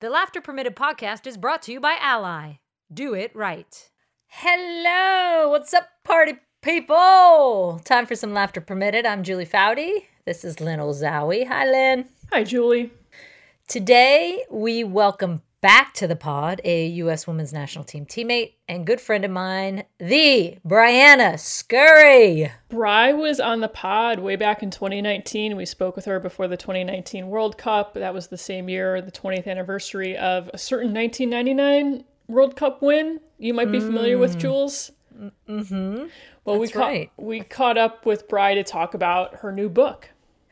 [0.00, 2.60] The Laughter Permitted podcast is brought to you by Ally.
[2.94, 3.90] Do it right.
[4.28, 7.80] Hello, what's up, party people?
[7.82, 9.04] Time for some Laughter Permitted.
[9.04, 10.04] I'm Julie Foudy.
[10.24, 11.48] This is Lynn Olszowy.
[11.48, 12.08] Hi, Lynn.
[12.30, 12.92] Hi, Julie.
[13.66, 17.26] Today, we welcome back to the pod a U.S.
[17.26, 22.50] Women's National Team teammate and good friend of mine, the Briana Scurry.
[22.68, 25.56] Bry was on the pod way back in 2019.
[25.56, 27.94] We spoke with her before the 2019 World Cup.
[27.94, 33.20] That was the same year, the 20th anniversary of a certain 1999 World Cup win.
[33.38, 34.40] You might be familiar with Mm.
[34.40, 34.90] Jules.
[35.48, 36.06] Mm-hmm.
[36.44, 37.10] Well, we That's caught right.
[37.16, 40.10] we caught up with Bry to talk about her new book.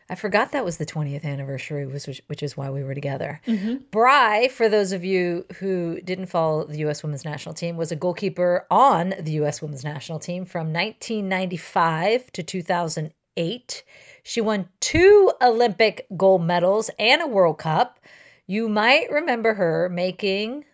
[0.09, 3.41] I forgot that was the 20th anniversary, which, which is why we were together.
[3.47, 3.77] Mm-hmm.
[3.91, 7.03] Bry, for those of you who didn't follow the U.S.
[7.03, 9.61] women's national team, was a goalkeeper on the U.S.
[9.61, 13.85] women's national team from 1995 to 2008.
[14.23, 17.99] She won two Olympic gold medals and a World Cup.
[18.47, 20.67] You might remember her making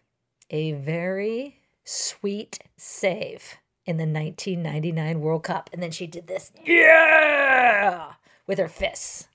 [0.51, 5.71] a very sweet save in the 1999 World Cup.
[5.73, 8.13] And then she did this, yeah,
[8.53, 9.29] with her fists.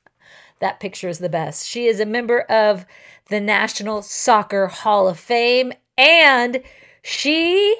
[0.59, 1.67] That picture is the best.
[1.67, 2.85] She is a member of
[3.29, 6.61] the National Soccer Hall of Fame and
[7.01, 7.75] she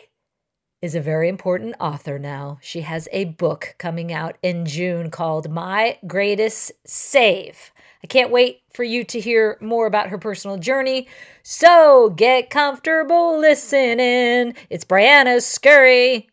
[0.82, 2.58] is a very important author now.
[2.60, 7.72] She has a book coming out in June called My Greatest Save.
[8.04, 11.08] I can't wait for you to hear more about her personal journey.
[11.44, 14.56] So get comfortable listening.
[14.72, 16.30] It's Briana Scurry.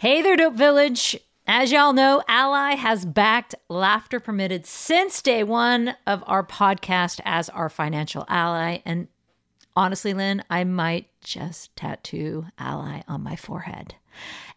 [0.00, 1.18] Hey there, Dope Village.
[1.46, 7.50] As y'all know, Ally has backed Laughter Permitted since day one of our podcast as
[7.50, 8.78] our financial ally.
[8.86, 9.08] And
[9.76, 13.94] honestly, Lynn, I might just tattoo Ally on my forehead.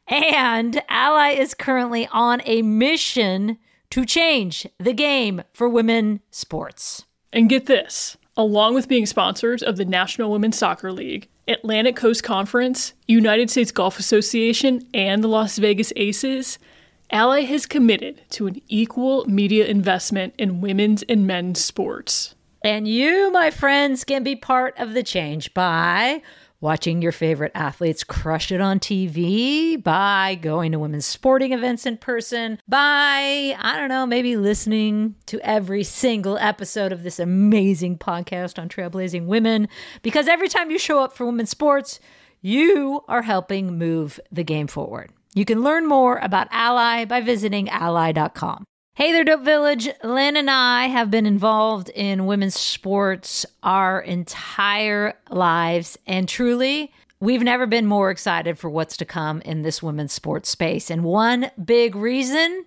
[0.07, 3.57] And Ally is currently on a mission
[3.89, 7.03] to change the game for women sports.
[7.33, 12.23] And get this along with being sponsors of the National Women's Soccer League, Atlantic Coast
[12.23, 16.59] Conference, United States Golf Association, and the Las Vegas Aces,
[17.09, 22.35] Ally has committed to an equal media investment in women's and men's sports.
[22.63, 26.21] And you, my friends, can be part of the change by
[26.59, 31.95] watching your favorite athletes crush it on TV, by going to women's sporting events in
[31.97, 38.59] person, by, I don't know, maybe listening to every single episode of this amazing podcast
[38.59, 39.69] on trailblazing women.
[40.01, 41.99] Because every time you show up for women's sports,
[42.41, 45.11] you are helping move the game forward.
[45.37, 48.63] You can learn more about Ally by visiting ally.com.
[48.95, 49.87] Hey there, Dope Village.
[50.03, 57.43] Lynn and I have been involved in women's sports our entire lives, and truly, we've
[57.43, 60.89] never been more excited for what's to come in this women's sports space.
[60.89, 62.65] And one big reason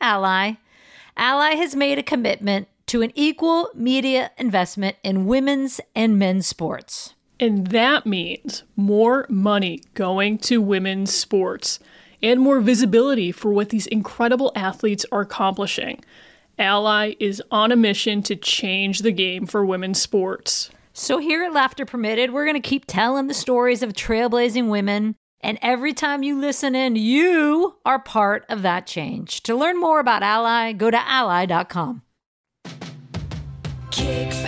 [0.00, 0.52] Ally.
[1.18, 7.12] Ally has made a commitment to an equal media investment in women's and men's sports.
[7.40, 11.80] And that means more money going to women's sports
[12.22, 16.04] and more visibility for what these incredible athletes are accomplishing.
[16.58, 20.70] Ally is on a mission to change the game for women's sports.
[20.92, 25.14] So, here at Laughter Permitted, we're going to keep telling the stories of trailblazing women.
[25.40, 29.42] And every time you listen in, you are part of that change.
[29.44, 32.02] To learn more about Ally, go to ally.com.
[33.90, 34.39] Kick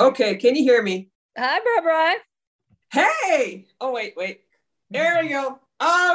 [0.00, 1.10] Okay, can you hear me?
[1.36, 2.14] Hi, Barbara.
[2.90, 3.66] Hey!
[3.82, 4.40] Oh, wait, wait.
[4.90, 5.58] There we go.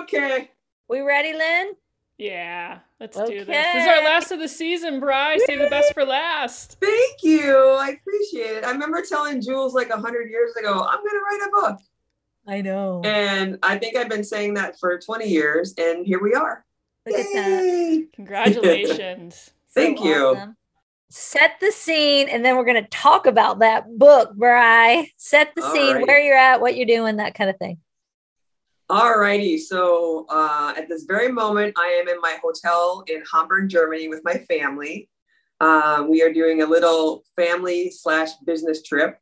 [0.02, 0.50] Okay.
[0.90, 1.74] We ready, Lynn?
[2.18, 3.48] Yeah, let's do this.
[3.48, 5.38] This is our last of the season, Bry.
[5.46, 6.78] Save the best for last.
[6.82, 7.56] Thank you.
[7.58, 8.64] I appreciate it.
[8.66, 11.80] I remember telling Jules like a hundred years ago, I'm gonna write a book.
[12.48, 13.02] I know.
[13.04, 16.66] And I think I've been saying that for 20 years, and here we are.
[17.06, 17.64] Look at that.
[17.64, 18.06] Yay!
[18.16, 19.52] Congratulations.
[19.74, 20.26] Thank So you.
[20.28, 20.56] awesome.
[21.12, 25.10] Set the scene, and then we're going to talk about that book, Bry.
[25.18, 26.08] Set the All scene, right.
[26.08, 27.78] where you're at, what you're doing, that kind of thing.
[28.90, 29.60] Alrighty.
[29.60, 34.22] So uh, at this very moment, I am in my hotel in Hamburg, Germany with
[34.24, 35.10] my family.
[35.60, 39.18] Uh, we are doing a little family slash business trip.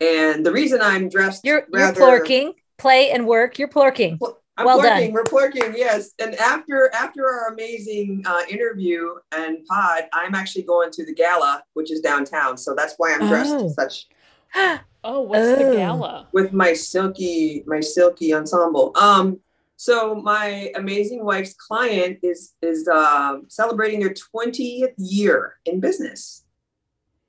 [0.00, 3.58] And the reason I'm dressed You're, you're rather, plorking, play and work.
[3.58, 4.18] You're plorking.
[4.60, 5.12] I'm Well plurking, done.
[5.14, 6.10] We're plurking, yes.
[6.18, 11.62] And after after our amazing uh, interview and pod, I'm actually going to the gala,
[11.74, 12.56] which is downtown.
[12.58, 13.68] So that's why I'm dressed Oh.
[13.68, 14.06] such
[15.02, 15.72] Oh, what's the Oh.
[15.72, 16.28] gala?
[16.32, 18.92] with my silky my silky ensemble.
[18.96, 19.40] Um,
[19.76, 26.44] So my amazing wife's client is is um, celebrating their 20th year in business.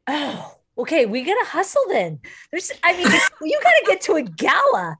[0.08, 1.06] Oh, okay.
[1.06, 2.20] We gotta hustle then.
[2.52, 3.08] There's, I mean,
[3.52, 4.98] you gotta get to a gala.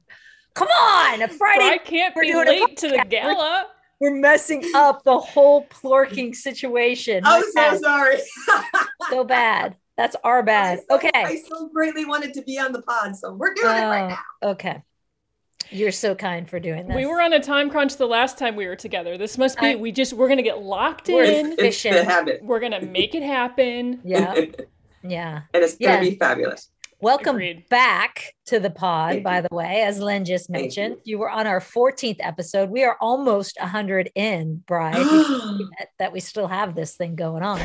[0.54, 1.66] Come on, a Friday.
[1.66, 3.68] I can't we're be doing late to the gala.
[4.00, 7.22] We're messing up the whole plorking situation.
[7.24, 7.80] I'm so Bad.
[7.80, 8.18] sorry.
[9.10, 9.76] so bad.
[9.98, 10.80] That's our bad.
[10.80, 11.12] I so- Okay.
[11.14, 14.04] I so greatly wanted to be on the pod, so we're doing it right
[14.42, 14.52] Oh, now.
[14.54, 14.82] okay.
[15.70, 16.96] You're so kind for doing this.
[16.96, 19.18] We were on a time crunch the last time we were together.
[19.18, 21.30] This must be I- we just we're gonna get locked We're in.
[21.30, 22.08] It's, it's the efficient.
[22.10, 24.02] habit, We're gonna make it happen.
[24.04, 24.34] Yeah.
[25.04, 25.42] Yeah.
[25.54, 26.70] And it's gonna be fabulous.
[27.02, 27.68] Welcome Agreed.
[27.68, 29.48] back to the pod, Thank by you.
[29.50, 30.98] the way, as Len just Thank mentioned.
[31.04, 31.18] You.
[31.18, 32.70] were on our 14th episode.
[32.70, 34.92] We are almost 100 in, Bri.
[34.92, 37.60] if you can believe it, that we still have this thing going on.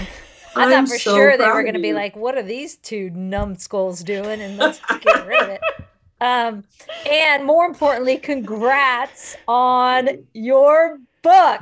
[0.57, 2.79] I I'm thought for so sure they were going to be like, what are these
[2.79, 4.41] two numbskulls doing?
[4.41, 5.61] And let's get rid of it.
[6.19, 6.65] Um,
[7.11, 11.61] and more importantly, congrats on your book,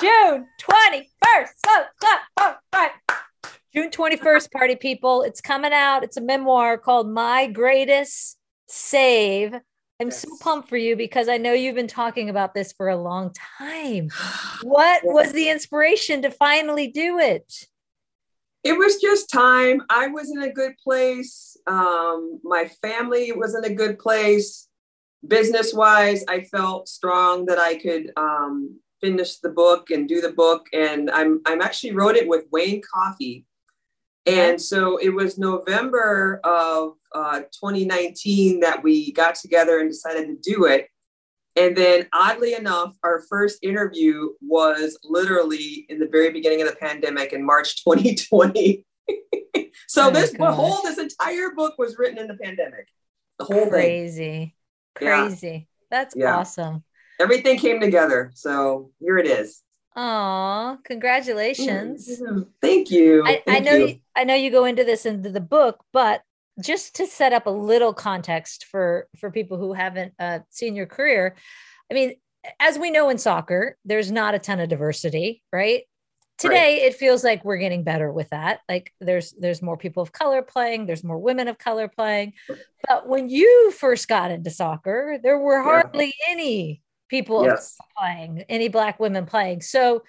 [0.00, 1.46] June 21st.
[1.64, 2.90] So, so, so, right.
[3.74, 5.22] June 21st, party people.
[5.22, 6.02] It's coming out.
[6.04, 8.38] It's a memoir called My Greatest
[8.68, 9.54] Save.
[10.00, 12.96] I'm so pumped for you because I know you've been talking about this for a
[12.96, 14.10] long time.
[14.62, 15.14] What Yes.
[15.14, 17.66] was the inspiration to finally do it?
[18.64, 19.82] It was just time.
[19.90, 21.56] I was in a good place.
[21.66, 24.68] Um, my family was in a good place.
[25.26, 30.32] Business wise, I felt strong that I could um, finish the book and do the
[30.32, 30.66] book.
[30.72, 33.44] And I'm I'm actually wrote it with Wayne Coffey.
[34.26, 40.36] And so it was November of uh, 2019 that we got together and decided to
[40.54, 40.88] do it.
[41.54, 46.76] And then, oddly enough, our first interview was literally in the very beginning of the
[46.76, 48.84] pandemic in March 2020.
[49.86, 50.54] so Oh, this gosh.
[50.54, 52.88] whole this entire book was written in the pandemic.
[53.38, 54.56] The whole thing, Crazy.
[55.00, 55.26] Yeah.
[55.28, 55.68] Crazy.
[55.90, 56.36] That's Yeah.
[56.36, 56.82] awesome.
[57.20, 58.30] Everything came together.
[58.34, 59.62] So here it is.
[59.96, 62.20] Aw, congratulations.
[62.60, 63.22] Thank you.
[63.24, 63.96] I, I know you.
[64.14, 66.22] I know you go into this into the book, but
[66.62, 70.86] just to set up a little context for for people who haven't uh, seen your
[70.86, 71.34] career,
[71.90, 72.14] I mean,
[72.60, 75.84] as we know in soccer, there's not a ton of diversity, right?
[76.38, 78.60] Today, it feels like we're getting better with that.
[78.68, 82.34] Like there's there's more people of color playing, there's more women of color playing.
[82.86, 85.64] But when you first got into soccer, there were Yeah.
[85.64, 87.76] hardly any people Yes.
[87.96, 89.62] playing, any black women playing.
[89.62, 90.02] So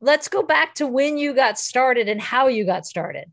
[0.00, 3.30] let's go back to when you got started and how you got started.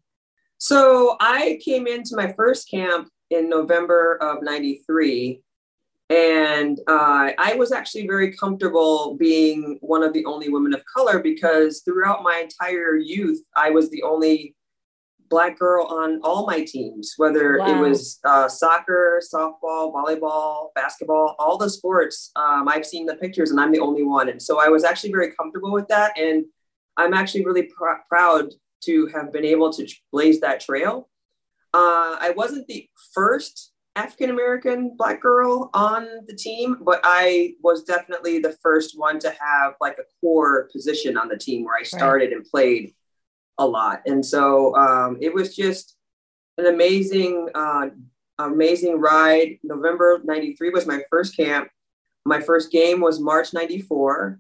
[0.58, 5.42] So I came into my first camp in November of 93.
[6.10, 11.20] And uh, I was actually very comfortable being one of the only women of color
[11.20, 14.56] because throughout my entire youth, I was the only
[15.30, 21.58] Black girl on all my teams, whether it was uh, soccer, softball, volleyball, basketball, all
[21.58, 22.32] the sports.
[22.36, 24.30] Um, I've seen the pictures and I'm the only one.
[24.30, 26.18] And so I was actually very comfortable with that.
[26.18, 26.46] And
[26.96, 28.54] I'm actually really pr- proud
[28.84, 31.10] to have been able to blaze that trail.
[31.74, 37.84] Uh, I wasn't the first African American Black girl on the team, but I was
[37.84, 41.84] definitely the first one to have like a core position on the team where I
[41.84, 42.94] started and played
[43.58, 44.02] a lot.
[44.06, 45.96] And so um, it was just
[46.58, 47.90] an amazing, uh,
[48.40, 49.58] amazing ride.
[49.64, 51.70] November 93 was my first camp.
[52.26, 54.40] My first game was March 94.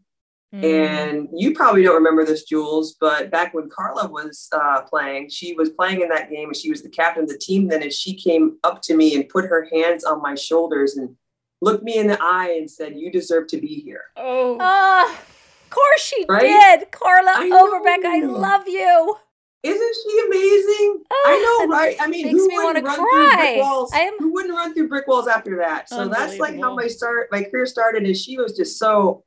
[0.54, 0.64] Mm.
[0.64, 5.54] And you probably don't remember this, Jules, but back when Carla was uh, playing, she
[5.54, 7.84] was playing in that game and she was the captain of the team then.
[7.84, 11.16] And she came up to me and put her hands on my shoulders and
[11.62, 14.04] looked me in the eye and said, You deserve to be here.
[14.16, 15.20] Oh, Ah,
[15.68, 16.80] of course she Right?
[16.80, 16.92] did.
[16.92, 19.16] Carla I Overbeck, I love you.
[19.64, 21.04] Isn't she amazing?
[21.12, 21.98] Ah, I know, right?
[22.00, 23.36] I mean, makes who me wouldn't run through cry.
[23.56, 23.92] brick walls?
[23.94, 25.90] Am- Who wouldn't run through brick walls after that?
[25.90, 29.24] So that's like how my start, my career started, and she was just so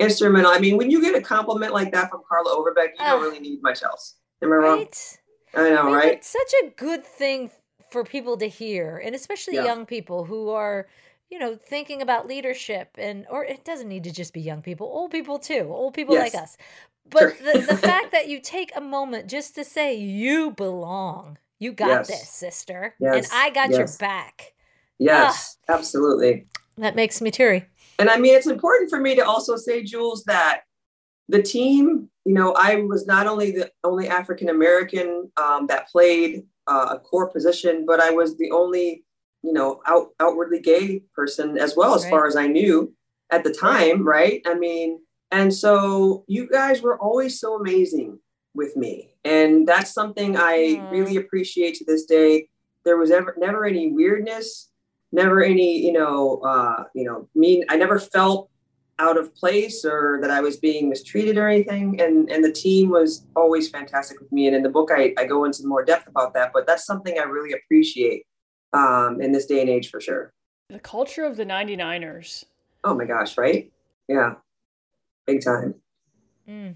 [0.00, 0.50] instrumental.
[0.52, 3.10] I mean, when you get a compliment like that from Carla Overbeck, you Ah.
[3.10, 4.14] don't really need much else.
[4.42, 4.78] Am I wrong?
[4.78, 5.18] Right?
[5.54, 6.12] I know, I mean, right?
[6.12, 7.50] It's such a good thing
[7.90, 9.64] for people to hear, and especially Yeah.
[9.64, 10.86] young people who are,
[11.34, 14.86] you know, thinking about leadership, and or it doesn't need to just be young people,
[14.86, 16.56] old people too, old people like us.
[17.10, 17.54] But Sure.
[17.54, 21.88] the, the fact that you take a moment just to say you belong, you got
[21.88, 22.06] Yes.
[22.06, 23.16] this, sister, Yes.
[23.16, 24.54] and I got your back.
[25.00, 26.46] Yes, absolutely.
[26.78, 27.66] That makes me teary.
[27.98, 30.60] And I mean, it's important for me to also say, Jules, that
[31.28, 36.44] the team, you know, I was not only the only African American um, that played
[36.68, 39.03] uh, a core position, but I was the only,
[39.44, 42.10] you know, out, outwardly gay person as well, as Right.
[42.10, 42.92] far as I knew
[43.30, 44.40] at the time, right?
[44.46, 48.18] I mean, and so you guys were always so amazing
[48.54, 49.10] with me.
[49.24, 50.88] And that's something I Aw.
[50.90, 52.48] really appreciate to this day.
[52.84, 54.70] There was ever never any weirdness,
[55.12, 58.50] never any, you know, uh, you know, mean I never felt
[59.00, 62.00] out of place or that I was being mistreated or anything.
[62.00, 64.46] And and the team was always fantastic with me.
[64.46, 66.52] And in the book, I, I go into more depth about that.
[66.54, 68.24] But that's something I really appreciate
[68.74, 70.32] um, in this day and age for sure.
[70.68, 72.44] The culture of the 99ers.
[72.82, 73.70] Oh my gosh, right?
[74.08, 74.34] Yeah,
[75.26, 75.74] big time.
[76.48, 76.74] Mm.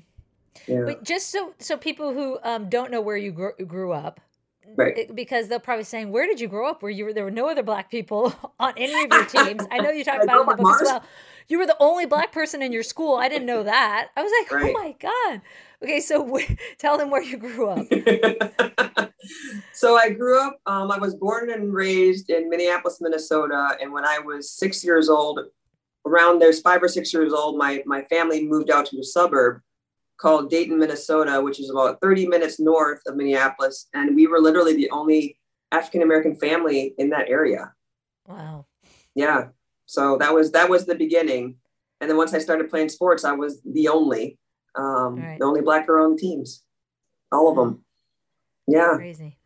[0.66, 4.20] Yeah, But just so so people who um, don't know where you grew, grew up,
[4.76, 4.96] right.
[4.98, 6.82] it- because they'll probably saying, "Where did you grow up?
[6.82, 9.78] Where you were there were no other black people on any of your teams?" I
[9.78, 11.02] know you talked about it in the book as well.
[11.48, 13.16] You were the only black person in your school.
[13.16, 14.08] I didn't know that.
[14.16, 14.74] I was like, Right.
[14.76, 15.40] "Oh my god!"
[15.82, 17.86] Okay, so wh- tell them where you grew up.
[19.72, 23.76] so I grew up, um, I was born and raised in Minneapolis, Minnesota.
[23.80, 25.40] And when I was six years old,
[26.06, 29.60] around there's five or six years old, my, my family moved out to a suburb
[30.18, 33.86] called Dayton, Minnesota, which is about 30 minutes north of Minneapolis.
[33.94, 35.38] And we were literally the only
[35.72, 37.72] African American family in that area.
[38.26, 38.66] Wow.
[39.14, 39.48] Yeah.
[39.86, 41.56] So that was that was the beginning.
[42.00, 44.38] And then once I started playing sports, I was the only,
[44.76, 45.38] um, Right.
[45.38, 46.62] the only black girl on the teams,
[47.32, 47.84] all of them.
[48.66, 48.94] Yeah.
[48.96, 49.38] Crazy.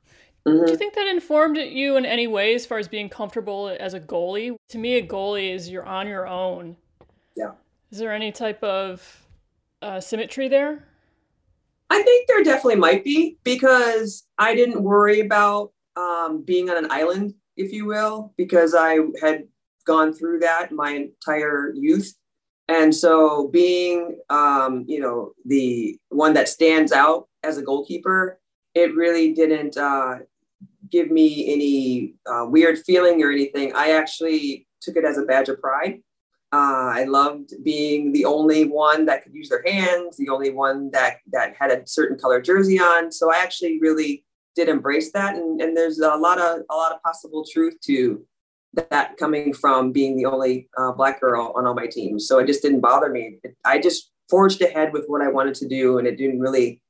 [0.46, 0.66] Mhm.
[0.66, 3.94] Do you think that informed you in any way as far as being comfortable as
[3.94, 4.56] a goalie?
[4.70, 6.76] To me, a goalie is you're on your own.
[7.36, 7.52] Yeah.
[7.90, 9.24] Is there any type of
[9.82, 10.88] uh, symmetry there?
[11.90, 16.90] I think there definitely might be because I didn't worry about um, being on an
[16.90, 19.44] island, if you will, because I had
[19.84, 22.14] gone through that my entire youth.
[22.68, 28.38] And so being, um, you know, the one that stands out as a goalkeeper,
[28.74, 30.20] it really didn't uh,
[30.88, 33.74] give me any uh, weird feeling or anything.
[33.74, 36.00] I actually took it as a badge of pride.
[36.52, 40.90] Uh, I loved being the only one that could use their hands, the only one
[40.90, 43.10] that that had a certain color jersey on.
[43.10, 46.92] So I actually really did embrace that, and, and there's a lot of a lot
[46.92, 48.22] of possible truth to
[48.90, 52.26] that coming from being the only uh, black girl on all my teams.
[52.28, 53.38] So it just didn't bother me.
[53.64, 56.82] I just forged ahead with what I wanted to do, and it didn't really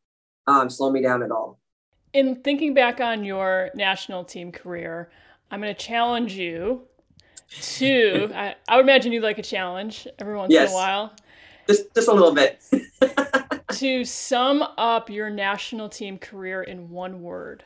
[0.48, 1.60] um, slow me down at all.
[2.12, 5.10] In thinking back on your national team career,
[5.50, 6.88] I'm going to challenge you
[7.60, 8.30] to.
[8.34, 11.12] I, I would imagine you like a challenge every once in a while.
[11.66, 12.62] Just just a little bit.
[13.72, 17.64] To sum up your national team career in one word.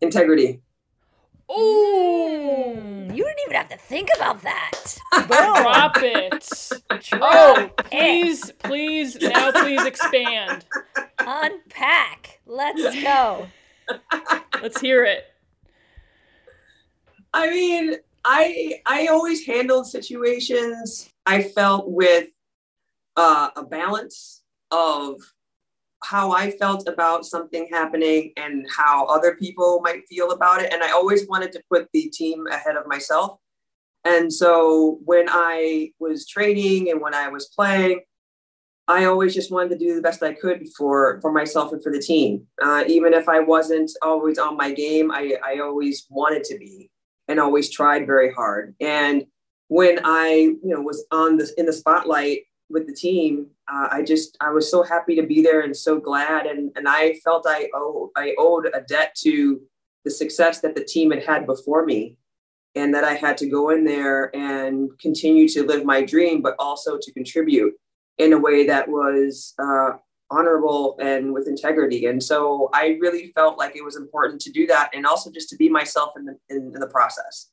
[0.00, 0.62] Integrity.
[1.50, 2.76] Ooh!
[2.76, 4.98] Mm, you didn't even have to think about that.
[5.28, 6.48] Drop it.
[7.12, 10.64] Oh, please, please, now please expand.
[11.18, 12.40] Unpack.
[12.46, 13.46] Let's go.
[14.62, 15.24] Let's hear it.
[17.34, 17.96] I mean,
[18.28, 22.28] I I always handled situations I felt with
[23.16, 24.42] uh, a balance
[24.72, 25.20] of
[26.02, 30.72] how I felt about something happening and how other people might feel about it.
[30.72, 33.38] And I always wanted to put the team ahead of myself.
[34.04, 38.00] And so when I was training and when I was playing,
[38.88, 41.92] I always just wanted to do the best I could for for myself and for
[41.92, 42.46] the team.
[42.60, 46.90] Uh, even if I wasn't always on my game, I, I always wanted to be
[47.28, 48.74] and always tried very hard.
[48.80, 49.26] And
[49.68, 50.28] when I,
[50.62, 54.50] you know, was on this in the spotlight with the team, uh, I just I
[54.50, 56.46] was so happy to be there and so glad.
[56.46, 59.60] And and I felt I owe I owed a debt to
[60.04, 62.16] the success that the team had had before me,
[62.76, 66.54] and that I had to go in there and continue to live my dream, but
[66.58, 67.74] also to contribute
[68.18, 69.92] in a way that was uh,
[70.30, 72.06] honorable and with integrity.
[72.06, 75.48] And so I really felt like it was important to do that, and also just
[75.50, 77.50] to be myself in the in, in the process.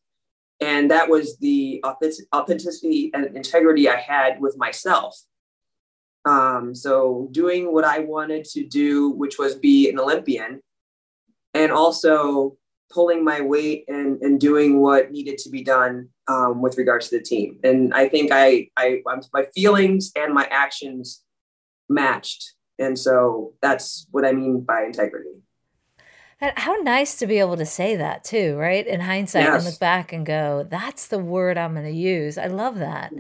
[0.60, 1.84] And that was the
[2.34, 5.20] authenticity and integrity I had with myself.
[6.26, 10.62] Um, so doing what I wanted to do, which was be an Olympian,
[11.54, 12.58] and also
[12.92, 17.18] pulling my weight and, and doing what needed to be done um, with regards to
[17.18, 17.60] the team.
[17.64, 21.24] And I think I, I, I'm, my feelings and my actions
[21.90, 22.54] matched.
[22.80, 25.30] And so that's what I mean by integrity.
[26.42, 28.86] And How nice to be able to say that too, right?
[28.86, 32.48] In hindsight, and look back and go, "That's the word I'm going to use." I
[32.48, 33.14] love that,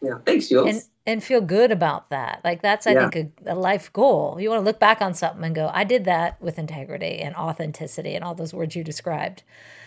[0.00, 0.18] Yeah.
[0.24, 0.68] Thanks, Jules.
[0.68, 2.40] and and feel good about that.
[2.44, 3.08] Like that's, I Yeah.
[3.08, 4.36] think, a, a life goal.
[4.38, 7.34] You want to look back on something and go, "I did that with integrity and
[7.34, 9.42] authenticity," and all those words you described.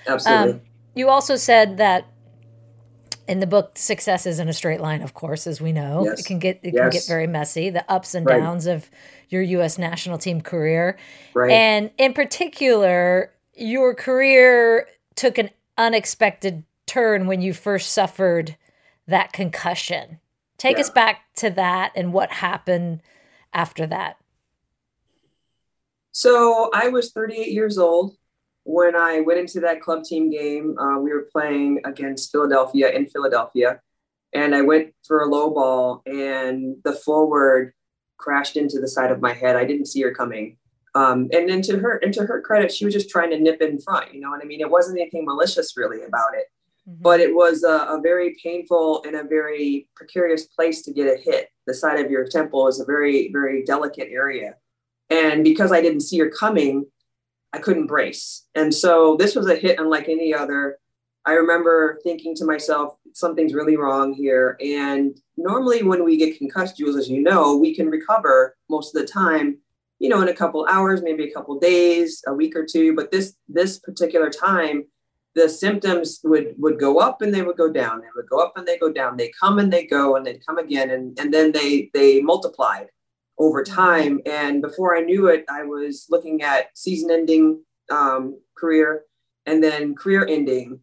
[0.07, 0.53] Absolutely.
[0.53, 0.61] Um,
[0.95, 2.05] you also said that
[3.27, 6.03] in the book, success isn't a straight line, of course, as we know.
[6.05, 6.19] Yes.
[6.21, 7.69] It can get it can get very messy.
[7.69, 8.39] The ups and Right.
[8.39, 8.89] downs of
[9.29, 9.77] your U.S.
[9.77, 10.97] national team career,
[11.33, 11.51] right.
[11.51, 18.57] and in particular, your career took an unexpected turn when you first suffered
[19.07, 20.19] that concussion.
[20.57, 23.01] Take us back to that and what happened
[23.53, 24.17] after that.
[26.11, 28.17] So I was 38 years old
[28.63, 30.77] when I went into that club team game.
[30.77, 33.79] Uh, we were playing against Philadelphia in Philadelphia.
[34.33, 37.73] and I went for a low ball, and the forward
[38.17, 39.57] crashed into the side of my head.
[39.57, 40.57] I didn't see her coming.
[40.93, 43.61] Um, and then to her and to her credit, she was just trying to nip
[43.61, 44.13] in front.
[44.13, 44.61] You know what I mean?
[44.61, 46.45] It wasn't anything malicious really about it,
[46.87, 47.01] mm-hmm.
[47.01, 51.17] but it was a, a, very painful and a very precarious place to get a
[51.17, 51.47] hit.
[51.65, 54.55] The side of your temple is a very very delicate area,
[55.09, 56.85] and because I didn't see her coming,
[57.53, 58.47] I couldn't brace.
[58.55, 60.77] And so this was a hit unlike any other.
[61.25, 64.57] I remember thinking to myself, something's really wrong here.
[64.63, 69.01] And normally, when we get concussed, Jules, as you know, we can recover most of
[69.01, 69.57] the time,
[69.99, 72.95] you know, in a couple hours, maybe a couple days, a week or two.
[72.95, 74.85] But this this particular time,
[75.35, 78.01] the symptoms would would go up and they would go down.
[78.01, 79.17] They would go up and they go down.
[79.17, 82.87] They come and they go and they'd come again, and and then they they multiplied
[83.37, 84.19] over time.
[84.25, 89.03] And before I knew it, I was looking at season ending um, career
[89.45, 90.79] and then career ending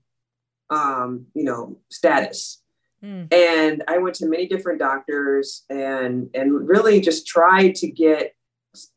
[0.70, 2.62] um, you know, status.
[3.02, 3.32] Mm.
[3.32, 8.34] And I went to many different doctors and and really just tried to get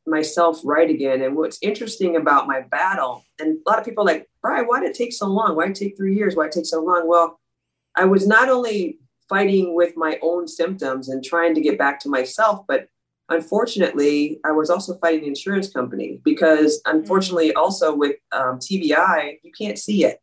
[0.05, 1.21] myself right again.
[1.21, 4.89] And what's interesting about my battle, and a lot of people like, Brian, why did
[4.89, 5.55] it take so long?
[5.55, 6.35] Why did it take three years?
[6.35, 7.07] Why did it take so long?
[7.07, 7.39] Well,
[7.95, 12.09] I was not only fighting with my own symptoms and trying to get back to
[12.09, 12.87] myself, but
[13.31, 17.55] unfortunately, I was also fighting the insurance company because unfortunately, mm.
[17.55, 20.19] also with um, TBI, you can't see it.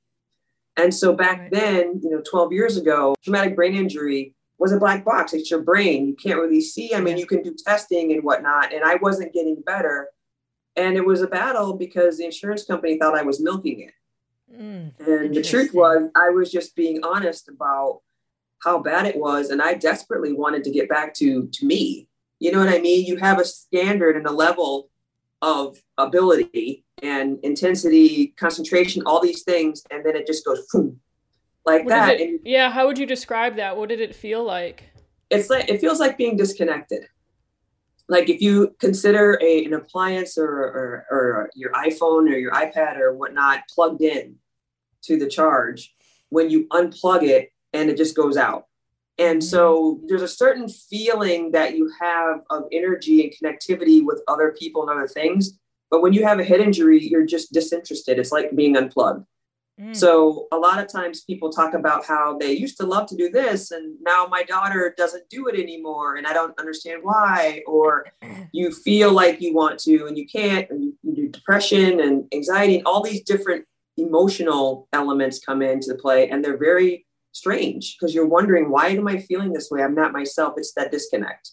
[0.76, 5.04] And so back then, you know, 12 years ago, traumatic brain injury was a black
[5.04, 5.32] box.
[5.32, 6.06] It's your brain.
[6.06, 6.94] You can't really see.
[6.94, 8.72] I mean, you can do testing and whatnot.
[8.72, 10.08] And I wasn't getting better.
[10.76, 13.94] And it was a battle because the insurance company thought I was milking it.
[14.52, 18.00] Mm, and the truth was, I was just being honest about
[18.62, 19.50] how bad it was.
[19.50, 22.07] And I desperately wanted to get back to, to me.
[22.40, 23.04] You know what I mean?
[23.04, 24.90] You have a standard and a level
[25.42, 31.00] of ability and intensity, concentration, all these things, and then it just goes boom,
[31.64, 32.20] like what that.
[32.20, 33.76] It, yeah, how would you describe that?
[33.76, 34.84] What did it feel like?
[35.30, 37.04] It's like it feels like being disconnected.
[38.08, 42.96] Like if you consider a, an appliance or, or, or your iPhone or your iPad
[42.98, 44.36] or whatnot plugged in
[45.02, 45.94] to the charge,
[46.30, 48.64] when you unplug it and it just goes out.
[49.18, 50.06] And so mm-hmm.
[50.06, 54.90] there's a certain feeling that you have of energy and connectivity with other people and
[54.90, 55.58] other things
[55.90, 58.18] but when you have a head injury, you're just disinterested.
[58.18, 59.24] It's like being unplugged.
[59.80, 59.96] Mm.
[59.96, 63.30] So a lot of times people talk about how they used to love to do
[63.30, 68.06] this and now my daughter doesn't do it anymore and I don't understand why or
[68.52, 72.78] you feel like you want to and you can't and you do depression and anxiety
[72.78, 77.06] and all these different emotional elements come into play and they're very
[77.38, 79.82] strange because you're wondering why am I feeling this way?
[79.82, 80.54] I'm not myself.
[80.56, 81.52] It's that disconnect.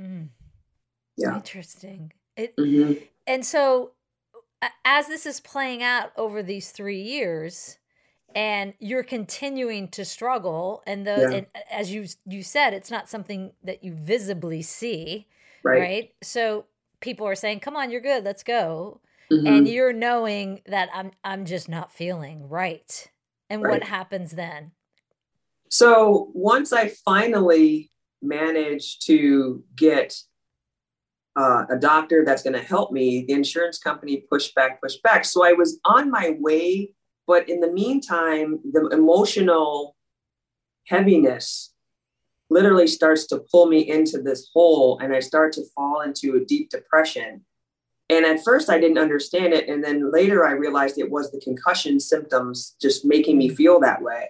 [0.00, 0.28] Mm.
[1.16, 1.36] Yeah.
[1.36, 2.12] Interesting.
[2.36, 2.94] It mm-hmm
[3.26, 3.92] and so
[4.84, 7.78] as this is playing out over these three years
[8.34, 11.30] and you're continuing to struggle and yeah.
[11.30, 15.26] and as you you said it's not something that you visibly see
[15.62, 16.14] right, right?
[16.22, 16.64] so
[17.00, 19.46] people are saying come on you're good let's go mm-hmm.
[19.46, 23.10] and you're knowing that i'm i'm just not feeling right
[23.50, 23.70] and right.
[23.70, 24.72] what happens then
[25.68, 27.90] so once i finally
[28.22, 30.14] managed to get
[31.36, 33.24] uh, a doctor that's going to help me.
[33.26, 35.24] The insurance company pushed back, pushed back.
[35.24, 36.92] So I was on my way,
[37.26, 39.96] but in the meantime, the emotional
[40.86, 41.72] heaviness
[42.50, 46.44] literally starts to pull me into this hole, and I start to fall into a
[46.44, 47.44] deep depression.
[48.10, 49.68] And at first, I didn't understand it.
[49.68, 54.02] And then later, I realized it was the concussion symptoms just making me feel that
[54.02, 54.28] way.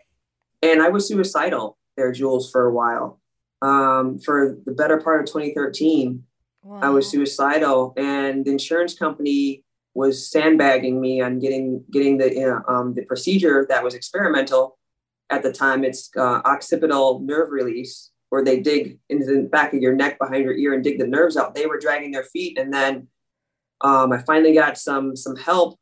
[0.65, 3.21] And I was suicidal there, Jules, for a while.
[3.63, 6.25] Um, for the better part of 2013,
[6.65, 6.81] Wow.
[6.83, 12.63] I was suicidal, and the insurance company was sandbagging me on getting getting the know,
[12.67, 14.79] um, the procedure that was experimental
[15.29, 15.85] at the time.
[15.85, 20.45] It's uh, occipital nerve release, where they dig into the back of your neck behind
[20.45, 21.55] your ear and dig the nerves out.
[21.55, 23.09] They were dragging their feet, and then
[23.83, 25.79] um, I finally got some some help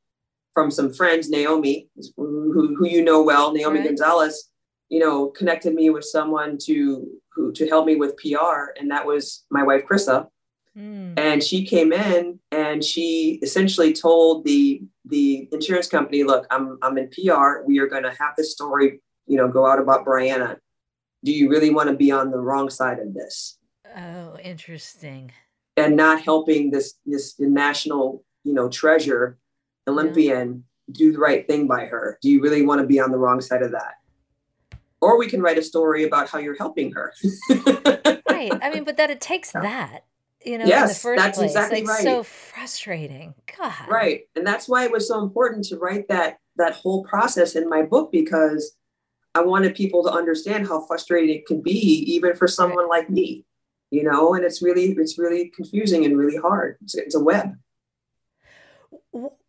[0.54, 3.88] from some friends, Naomi, who, who you know well, Naomi right.
[3.88, 4.50] Gonzalez.
[4.92, 9.06] You know, connected me with someone to who to help me with PR, and that
[9.06, 10.28] was my wife, Chryssa
[10.76, 11.18] Mm.
[11.18, 16.96] And she came in and she essentially told the the insurance company, "Look, I'm I'm
[16.96, 17.62] in PR.
[17.66, 20.56] We are going to have this story, you know, go out about Briana.
[21.24, 23.58] Do you really want to be on the wrong side of this?"
[23.94, 25.32] Oh, interesting.
[25.76, 29.38] And not helping this this national, you know, treasure
[29.86, 30.92] Olympian yeah.
[30.92, 32.18] do the right thing by her.
[32.22, 33.96] Do you really want to be on the wrong side of that?
[35.02, 37.12] Or we can write a story about how you're helping her.
[38.30, 38.52] right.
[38.62, 40.04] I mean, but that it takes that
[40.44, 41.50] you know, yes, in the first that's place.
[41.50, 42.02] exactly like, right.
[42.02, 43.34] So frustrating.
[43.58, 43.88] God.
[43.88, 44.22] Right.
[44.36, 47.82] And that's why it was so important to write that that whole process in my
[47.82, 48.76] book because
[49.34, 51.70] I wanted people to understand how frustrating it can be,
[52.06, 53.46] even for someone like me,
[53.90, 54.34] you know.
[54.34, 56.76] And it's really, it's really confusing and really hard.
[56.82, 57.56] It's, it's a web.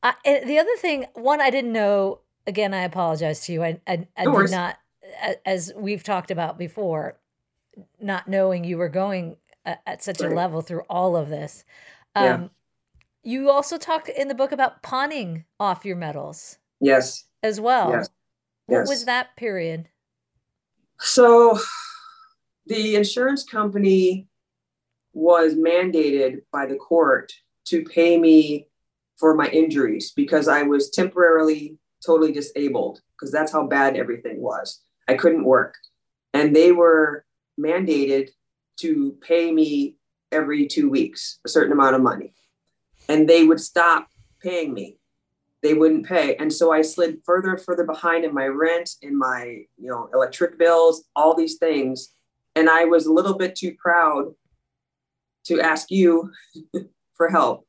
[0.02, 2.20] I, and the other thing, one, I didn't know.
[2.46, 3.64] Again, I apologize to you.
[3.64, 4.52] I, I, I No did worries.
[4.52, 4.78] not,
[5.46, 7.20] as we've talked about before,
[8.00, 11.64] not knowing you were going at such a level through all of this.
[12.16, 12.34] Yeah.
[12.36, 12.52] Um,
[13.26, 17.24] You also talk in the book about pawning off your medals Yes.
[17.42, 17.92] as well.
[17.92, 18.10] Yes.
[18.66, 18.90] What Yes.
[18.90, 19.88] was that period?
[21.00, 21.58] So
[22.66, 24.28] the insurance company
[25.14, 27.32] was mandated by the court
[27.66, 28.68] to pay me
[29.16, 34.83] for my injuries because I was temporarily totally disabled because that's how bad everything was.
[35.08, 35.76] I couldn't work.
[36.34, 37.26] And they were
[37.60, 38.30] mandated
[38.78, 39.98] to pay me
[40.32, 42.34] every two weeks a certain amount of money.
[43.08, 44.08] And they would stop
[44.42, 44.98] paying me
[45.64, 49.18] they wouldn't pay and so i slid further and further behind in my rent in
[49.18, 49.44] my
[49.78, 52.10] you know electric bills all these things
[52.56, 54.34] and i was a little bit too proud
[55.46, 56.30] to ask you
[57.16, 57.66] for help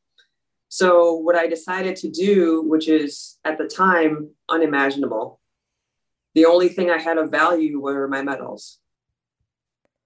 [0.68, 5.40] so what i decided to do which is at the time unimaginable
[6.34, 8.78] the only thing i had of value were my medals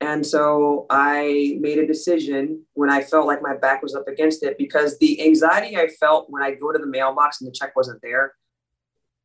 [0.01, 4.45] and so I made a decision when I felt like my back was up against
[4.45, 7.75] it because the anxiety I felt when I go to the mailbox and the check
[7.75, 8.35] wasn't there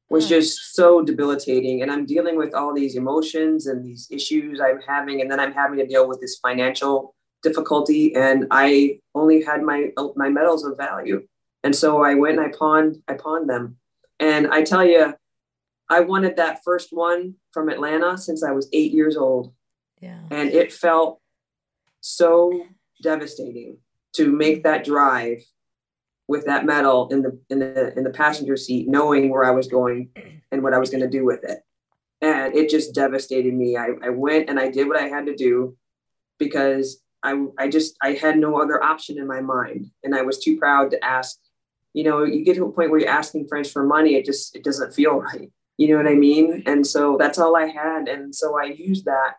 [0.09, 0.29] was Hmm.
[0.29, 1.83] just so debilitating.
[1.83, 5.53] And I'm dealing with all these emotions and these issues I'm having, and then I'm
[5.53, 8.15] having to deal with this financial difficulty.
[8.15, 11.27] And I only had my my medals of value,
[11.63, 13.77] and so I went and I pawned I pawned them.
[14.19, 15.13] And I tell you,
[15.93, 19.53] I wanted that first one from Atlanta since I was eight years old.
[20.01, 20.19] Yeah.
[20.31, 21.21] and it felt
[22.01, 22.65] so
[23.01, 23.77] devastating
[24.15, 25.41] to make that drive
[26.27, 29.67] with that medal in the in the in the passenger seat knowing where i was
[29.67, 30.09] going
[30.51, 31.59] and what i was going to do with it.
[32.21, 33.75] And it just devastated me.
[33.75, 35.77] I, I went and i did what i had to do
[36.37, 39.91] because i i just i had no other option in my mind.
[40.03, 41.37] And i was too proud to ask.
[41.93, 44.55] You know you get to a point where you're asking friends for money it just
[44.55, 48.07] it doesn't feel right you know what i mean and so that's all i had
[48.07, 49.35] and so i used that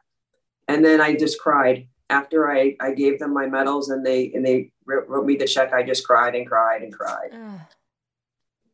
[0.68, 4.44] and then I just cried after I, I gave them my medals and they and
[4.44, 5.72] they wrote, wrote me the check.
[5.72, 7.60] I just cried and cried and cried, Ugh.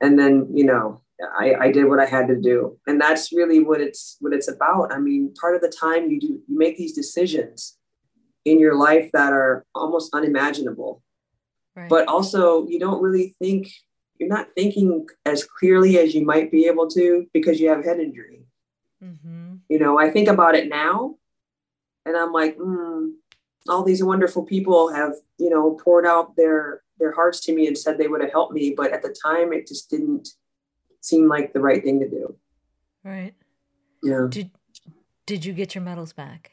[0.01, 1.01] and then you know
[1.39, 4.49] I, I did what I had to do, and that's really what it's what it's
[4.49, 4.93] about.
[4.93, 7.77] I mean, part of the time you do you make these decisions
[8.45, 11.03] in your life that are almost unimaginable,
[11.75, 11.89] Right.
[11.89, 13.71] but also you don't really think
[14.21, 17.83] you're not thinking as clearly as you might be able to because you have a
[17.83, 18.41] head injury
[19.03, 19.55] Mm-hmm.
[19.71, 21.15] you know, I think about it now
[22.05, 23.13] and I'm like, mm,
[23.69, 27.79] all these wonderful people have, you know, poured out their their hearts to me and
[27.79, 30.29] said they would have helped me, but at the time it just didn't
[31.01, 32.37] seem like the right thing to do.
[33.03, 33.35] Right.
[34.03, 34.27] Yeah.
[34.29, 34.51] Did
[35.25, 36.53] Did you get your medals back?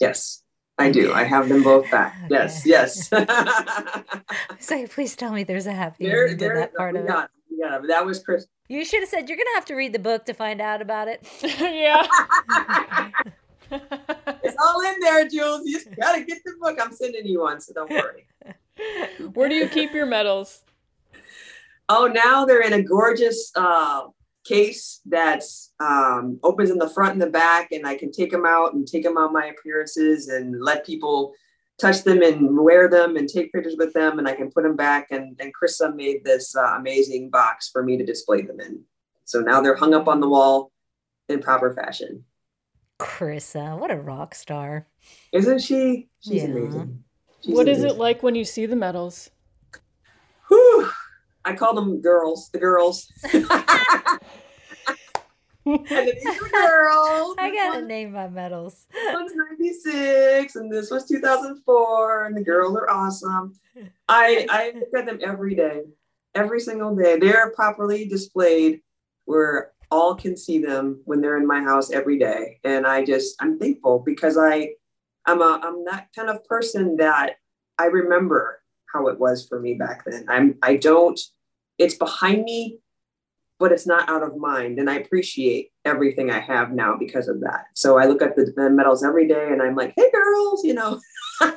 [0.00, 0.42] Yes.
[0.82, 1.12] I do.
[1.12, 2.16] I have them both back.
[2.28, 2.62] Yes.
[2.62, 2.70] Okay.
[2.70, 3.10] Yes.
[4.58, 7.08] So please tell me there's a happy there, ending to that part of it.
[7.08, 7.30] got, it.
[7.50, 8.46] Yeah, that was Chris.
[8.68, 11.08] You should have said you're gonna have to read the book to find out about
[11.08, 11.26] it.
[11.42, 12.06] yeah.
[13.70, 15.62] It's all in there, Jules.
[15.64, 16.78] You just gotta get the book.
[16.80, 18.26] I'm sending you one, so don't worry.
[19.34, 20.62] Where do you keep your medals?
[21.88, 24.04] Oh, now they're in a gorgeous uh,
[24.44, 28.46] case that's um, opens in the front and the back, and I can take them
[28.46, 31.32] out and take them on my appearances and let people
[31.80, 34.76] touch them and wear them and take pictures with them, and I can put them
[34.76, 35.08] back.
[35.10, 38.82] And, and Krista made this uh, amazing box for me to display them in.
[39.24, 40.70] So now they're hung up on the wall
[41.28, 42.24] in proper fashion.
[42.98, 44.86] Carissa, what a rock star.
[45.32, 46.08] Isn't she?
[46.20, 46.50] She's Yeah.
[46.50, 47.04] amazing.
[47.40, 49.30] She's What is it like when you see the medals?
[50.48, 50.88] Whew.
[51.44, 53.10] I call them girls, the girls.
[55.64, 57.36] and then these are girls.
[57.38, 58.86] I gotta name my medals.
[58.92, 63.54] this one's 96 and this was 2004 and the girls are awesome
[64.08, 65.82] i i look at them every day
[66.34, 68.80] every single day they're properly displayed
[69.24, 73.34] where all can see them when they're in my house every day and i just
[73.40, 74.68] i'm thankful because i
[75.26, 77.36] i'm a i'm that kind of person that
[77.78, 78.60] i remember
[78.92, 81.20] how it was for me back then i'm i don't
[81.78, 82.78] it's behind me
[83.62, 84.80] but it's not out of mind.
[84.80, 87.66] And I appreciate everything I have now because of that.
[87.74, 90.74] So I look at the, the medals every day and I'm like, hey, girls, you
[90.74, 91.00] know.
[91.40, 91.54] and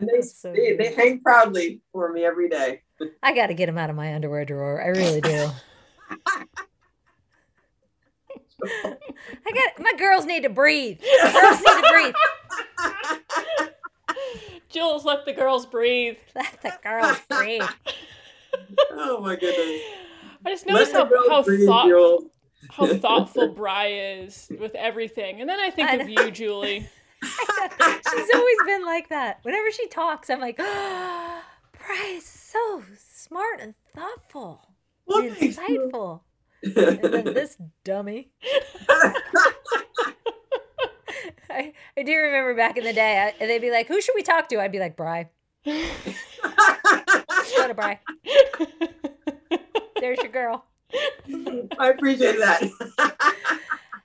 [0.00, 2.82] they, so they, they hang proudly for me every day.
[3.22, 4.82] I gotta get them out of my underwear drawer.
[4.82, 5.48] I really do.
[8.64, 8.96] I
[9.54, 11.00] got my girls need to breathe.
[11.22, 13.68] Girls need to breathe.
[14.70, 16.16] Jules, let the girls breathe.
[16.34, 17.62] Let the girls breathe.
[18.90, 19.82] oh my goodness.
[20.44, 22.22] I just Let noticed how, how breathe, thought,
[22.70, 25.40] how thoughtful Bry is with everything.
[25.40, 26.88] And then I think I of you, Julie.
[27.22, 29.38] She's always been like that.
[29.42, 34.68] Whenever she talks, I'm like, oh, Bry's so smart and thoughtful,
[35.06, 36.20] Well, and thank insightful.
[36.64, 38.30] And then this dummy.
[41.50, 44.22] I, I do remember back in the day, I, they'd be like, "Who should we
[44.22, 45.28] talk to?" I'd be like, "Bry."
[45.64, 48.00] Go to Bry.
[50.02, 50.64] There's your girl.
[51.78, 52.68] I appreciate that.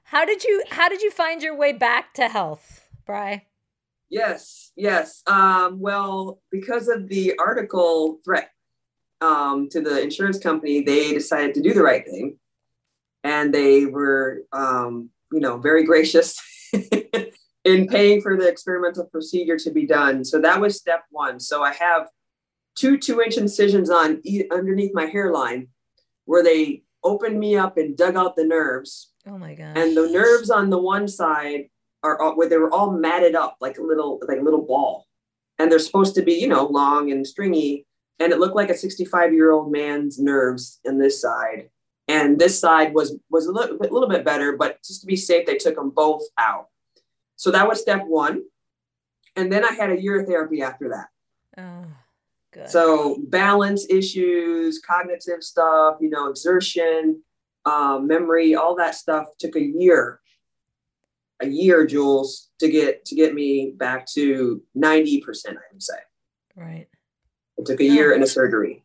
[0.03, 3.47] How did you How did you find your way back to health, Bry?
[4.07, 5.23] Yes, yes.
[5.25, 8.51] Um, well, because of the article threat
[9.21, 12.38] um, to the insurance company, they decided to do the right thing,
[13.23, 16.39] and they were, um, you know, very gracious
[17.65, 20.23] in paying for the experimental procedure to be done.
[20.23, 21.39] So that was step one.
[21.39, 22.07] So I have
[22.75, 25.69] two two-inch incisions on e- underneath my hairline,
[26.27, 29.13] where they opened me up and dug out the nerves.
[29.25, 29.73] Oh my gosh.
[29.75, 31.69] and the nerves on the one side
[32.03, 35.07] are all, where they were all matted up like a little like a little ball.
[35.57, 37.87] And they're supposed to be you know long and stringy.
[38.19, 41.69] And it looked like a 65 year old man's nerves in this side.
[42.07, 45.15] And this side was was a little bit, little bit better but just to be
[45.15, 46.67] safe they took them both out.
[47.37, 48.43] So that was step one.
[49.35, 51.07] And then i had a year of therapy after that.
[51.61, 51.85] Oh,
[52.57, 52.69] good.
[52.69, 57.21] so balance issues, cognitive stuff, you know, exertion,
[57.65, 60.19] um, memory, all that stuff took a year,
[61.41, 65.57] a year, Jules, to get to get me back to ninety percent.
[65.57, 65.99] I would say
[66.55, 66.87] right.
[67.57, 68.83] it took a year and a surgery.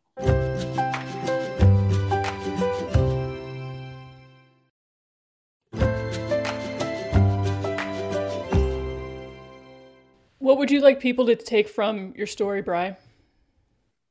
[10.38, 12.96] What would you like people to take from your story, Bry?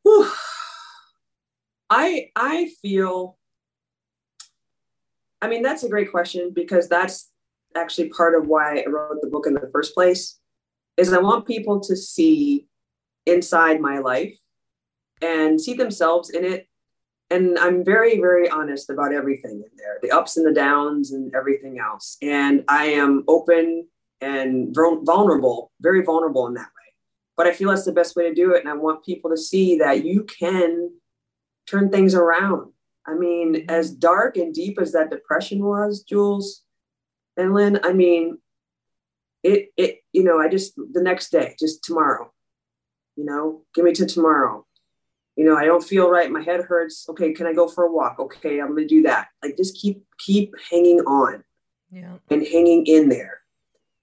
[0.03, 0.31] Whew.
[1.89, 3.37] I I feel.
[5.41, 7.29] I mean, that's a great question because that's
[7.75, 10.39] actually part of why I wrote the book in the first place.
[10.97, 12.67] Is I want people to see
[13.25, 14.37] inside my life
[15.21, 16.67] and see themselves in it.
[17.29, 21.33] And I'm very, very honest about everything in there, the ups and the downs and
[21.33, 22.17] everything else.
[22.21, 23.87] And I am open
[24.19, 26.80] and vulnerable, very vulnerable in that way
[27.41, 28.59] but I feel that's the best way to do it.
[28.59, 30.91] And I want people to see that you can
[31.65, 32.71] turn things around.
[33.07, 33.67] I mean, mm-hmm.
[33.67, 36.61] as dark and deep as that depression was, Jules
[37.35, 38.37] and Lynn, I mean,
[39.41, 42.31] it, it, you know, I just, the next day, just tomorrow,
[43.15, 44.67] you know, give me to tomorrow.
[45.35, 46.29] You know, I don't feel right.
[46.29, 47.09] My head hurts.
[47.09, 47.33] Okay.
[47.33, 48.19] Can I go for a walk?
[48.19, 48.61] Okay.
[48.61, 49.29] I'm going to do that.
[49.43, 51.43] Like just keep, keep hanging on
[51.89, 52.17] Yeah.
[52.29, 53.39] and hanging in there.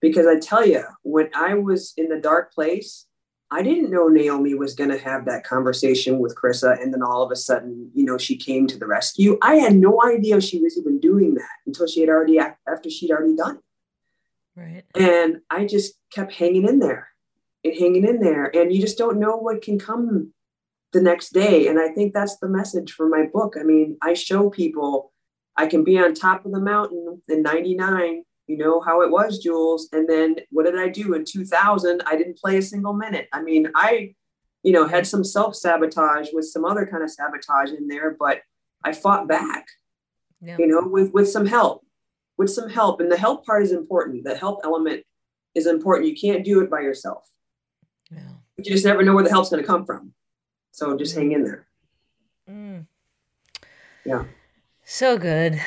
[0.00, 3.04] Because I tell you, when I was in the dark place,
[3.50, 6.80] I didn't know Naomi was going to have that conversation with Chryssa.
[6.82, 9.38] And then all of a sudden, you know, she came to the rescue.
[9.40, 13.10] I had no idea she was even doing that until she had already, after she'd
[13.10, 14.60] already done it.
[14.60, 14.84] Right.
[14.94, 17.08] And I just kept hanging in there
[17.64, 18.54] and hanging in there.
[18.54, 20.34] And you just don't know what can come
[20.92, 21.68] the next day.
[21.68, 23.54] And I think that's the message for my book.
[23.58, 25.12] I mean, I show people
[25.56, 28.24] I can be on top of the mountain in 99.
[28.48, 29.88] You know how it was, Jules.
[29.92, 32.02] And then what did I do in 2000?
[32.06, 33.28] I didn't play a single minute.
[33.32, 34.14] I mean, I,
[34.62, 38.40] you know, had some self sabotage with some other kind of sabotage in there, but
[38.82, 39.66] I fought back
[40.40, 40.56] Yeah.
[40.58, 41.84] you know, with with some help,
[42.38, 43.00] with some help.
[43.00, 44.24] And the help part is important.
[44.24, 45.04] The help element
[45.54, 46.08] is important.
[46.08, 47.28] You can't do it by yourself.
[48.10, 48.20] Yeah.
[48.56, 50.14] But You just never know where the help's going to come from.
[50.72, 51.66] So just hang in there.
[52.48, 52.86] Mm.
[54.04, 54.24] Yeah.
[54.84, 55.60] So good.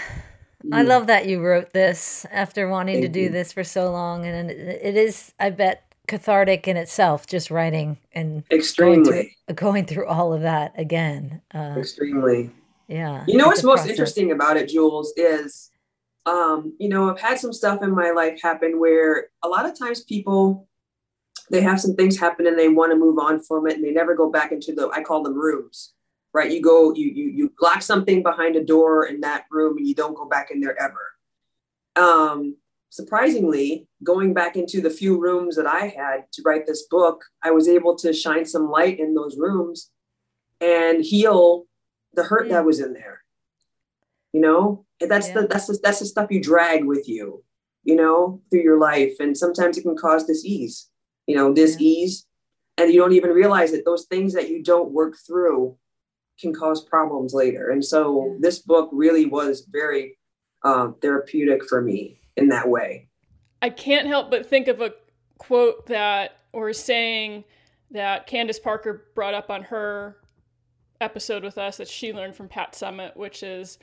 [0.72, 3.30] I love that you wrote this after wanting to do you.
[3.30, 7.28] this for so long, and it is, I bet, cathartic in itself.
[7.28, 11.42] Just writing and going Extremely, through, going through all of that again.
[11.54, 12.52] Uh, extremely.
[12.88, 13.24] yeah.
[13.28, 13.92] You know what's most process.
[13.92, 15.72] interesting about it, Jules, is
[16.26, 19.78] um, you know, I've had some stuff in my life happen where a lot of
[19.78, 20.68] times people
[21.50, 23.92] they have some things happen and they want to move on from it and they
[23.92, 25.94] never go back into the I call them rooms.
[26.34, 26.52] Right.
[26.52, 29.94] You go, you you you lock something behind a door in that room and you
[29.94, 31.12] don't go back in there ever.
[31.98, 32.56] Um
[32.90, 37.52] surprisingly, going back into the few rooms that I had to write this book, I
[37.52, 39.92] was able to shine some light in those rooms
[40.60, 41.66] and heal
[42.14, 43.24] the hurt that was in there.
[44.34, 45.42] You know, and that's Yeah.
[45.42, 47.44] the that's the, that's the stuff you drag with you,
[47.84, 50.90] you know, through your life, and sometimes it can cause disease.
[51.28, 52.26] You know, disease,
[52.78, 55.78] and you don't even realize that those things that you don't work through
[56.40, 57.70] can cause problems later.
[57.70, 58.38] And so Yeah.
[58.40, 60.18] this book really was very
[60.64, 63.10] um, therapeutic for me in that way.
[63.62, 64.94] I can't help but think of a
[65.38, 67.44] quote that, or saying
[67.92, 70.18] that Candace Parker brought up on her
[71.00, 73.80] episode with us that she learned from Pat Summitt, which is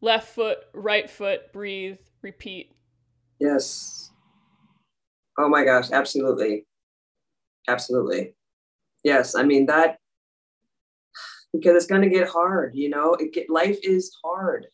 [0.00, 2.72] left foot, right foot, breathe, repeat.
[3.40, 4.10] Yes.
[5.38, 6.64] Oh my gosh, absolutely.
[7.68, 8.34] Absolutely.
[9.02, 9.98] Yes, I mean that
[11.56, 13.14] because it's going to get hard, you know?
[13.14, 14.66] It get life is hard.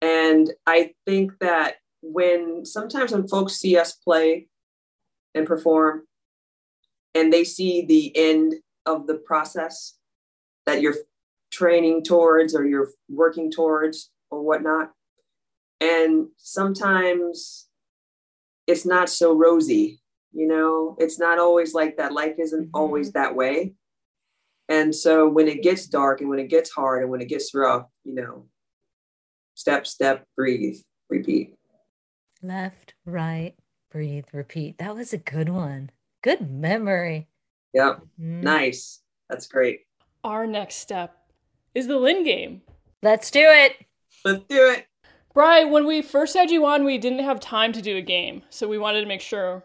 [0.00, 4.48] And I think that when sometimes when folks see us play
[5.34, 6.02] and perform
[7.14, 8.54] and they see the end
[8.86, 9.96] of the process
[10.66, 10.96] that you're
[11.50, 14.92] training towards or you're working towards or whatnot.
[15.80, 17.68] And sometimes
[18.66, 20.00] it's not so rosy,
[20.32, 22.12] you know, it's not always like that.
[22.12, 22.70] Life isn't Mhm.
[22.74, 23.74] always that way.
[24.68, 27.54] And so when it gets dark and when it gets hard and when it gets
[27.54, 28.46] rough, you know,
[29.54, 30.78] step, step, breathe,
[31.10, 31.54] repeat.
[32.42, 33.54] Left, right,
[33.90, 34.78] breathe, repeat.
[34.78, 35.90] That was a good one.
[36.22, 37.28] Good memory.
[37.74, 38.00] Yep.
[38.20, 38.42] Mm.
[38.42, 39.00] Nice.
[39.28, 39.80] That's great.
[40.22, 41.16] Our next step
[41.74, 42.62] is the Lynn game.
[43.02, 43.84] Let's do it.
[44.24, 44.86] Let's do it.
[45.34, 48.42] Bri, when we first had you on, we didn't have time to do a game,
[48.50, 49.64] so we wanted to make sure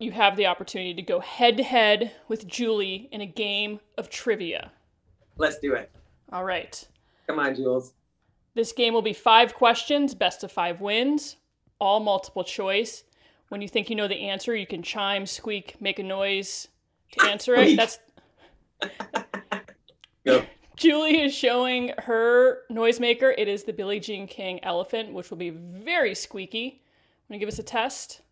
[0.00, 4.08] you have the opportunity to go head to head with Julie in a game of
[4.08, 4.72] trivia.
[5.36, 5.90] Let's do it.
[6.32, 6.88] All right.
[7.26, 7.92] Come on, Jules.
[8.54, 11.36] This game will be five questions, best of five wins,
[11.78, 13.04] all multiple choice.
[13.50, 16.68] When you think you know the answer, you can chime, squeak, make a noise
[17.12, 17.76] to answer it.
[17.76, 17.98] That's
[20.24, 20.44] Go.
[20.76, 23.34] Julie is showing her noisemaker.
[23.36, 26.82] It is the Billie Jean King elephant, which will be very squeaky.
[27.28, 28.22] Want to give us a test?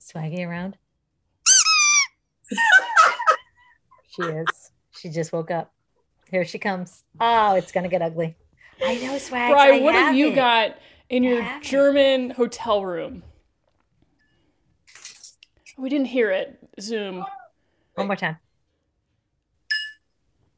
[0.00, 0.76] Swaggy around.
[4.08, 4.70] she is.
[4.92, 5.72] She just woke up.
[6.30, 7.04] Here she comes.
[7.20, 8.36] Oh, it's gonna get ugly.
[8.84, 9.52] I know, Swag.
[9.52, 10.34] Bri, what have you it.
[10.34, 10.76] got
[11.08, 11.64] in your have it.
[11.66, 13.22] German hotel room?
[15.78, 16.58] We didn't hear it.
[16.80, 17.24] Zoom.
[17.94, 18.38] One more time.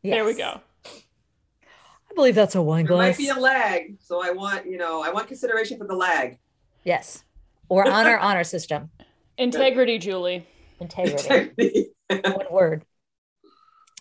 [0.02, 0.60] There we go.
[0.86, 3.16] I believe that's a wine There might glass.
[3.18, 6.38] be a lag, so I want you know I want consideration for the lag.
[6.84, 7.24] yes.
[7.70, 8.90] Or honor honor system.
[9.38, 10.46] Integrity, Julie.
[10.80, 11.88] Integrity.
[12.08, 12.84] one word.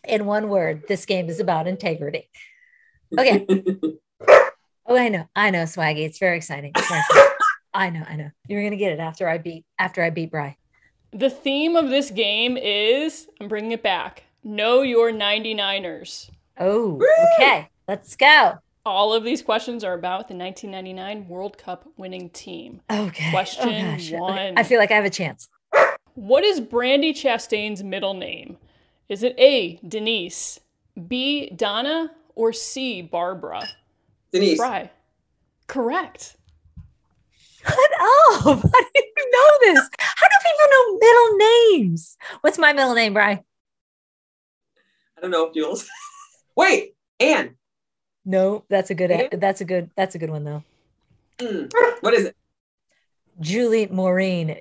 [0.08, 2.30] In one word, this game is about integrity.
[3.17, 3.45] Okay.
[4.89, 5.28] Oh, I know.
[5.36, 6.06] I know, Swaggy.
[6.06, 6.71] It's very exciting.
[6.73, 7.32] It's very exciting.
[7.73, 8.04] I know.
[8.08, 8.30] I know.
[8.47, 10.56] You're gonna get it after I beat after I beat Bry.
[11.12, 14.23] The theme of this game is I'm bringing it back.
[14.45, 16.30] Know your 99ers.
[16.58, 17.02] Oh,
[17.36, 17.69] okay.
[17.88, 18.60] Let's go.
[18.88, 22.82] All of these questions are about the 1999 World Cup winning team.
[22.89, 23.30] Okay.
[23.32, 24.12] Question Oh, gosh.
[24.12, 24.54] one.
[24.58, 25.50] I feel like I have a chance.
[26.15, 28.58] What is Brandi Chastain's middle name?
[29.10, 30.60] Is it A, Denise,
[31.08, 33.67] B, Donna, or C, Barbara?
[34.32, 34.58] Denise.
[34.58, 34.89] Bry.
[35.67, 36.38] Correct.
[37.62, 38.41] Shut up.
[38.43, 38.62] How do
[38.95, 39.89] you know this?
[40.00, 41.38] How do people know middle
[41.84, 42.17] names?
[42.41, 43.43] What's my middle name, Bry?
[45.17, 45.88] I don't know, Jules.
[46.56, 47.56] Wait, Anne.
[48.30, 49.28] No, that's a good Yeah.
[49.32, 50.63] that's a good that's a good one though.
[51.42, 51.66] Hmm,
[52.02, 52.36] What is it?
[53.40, 54.60] Julie Maureen.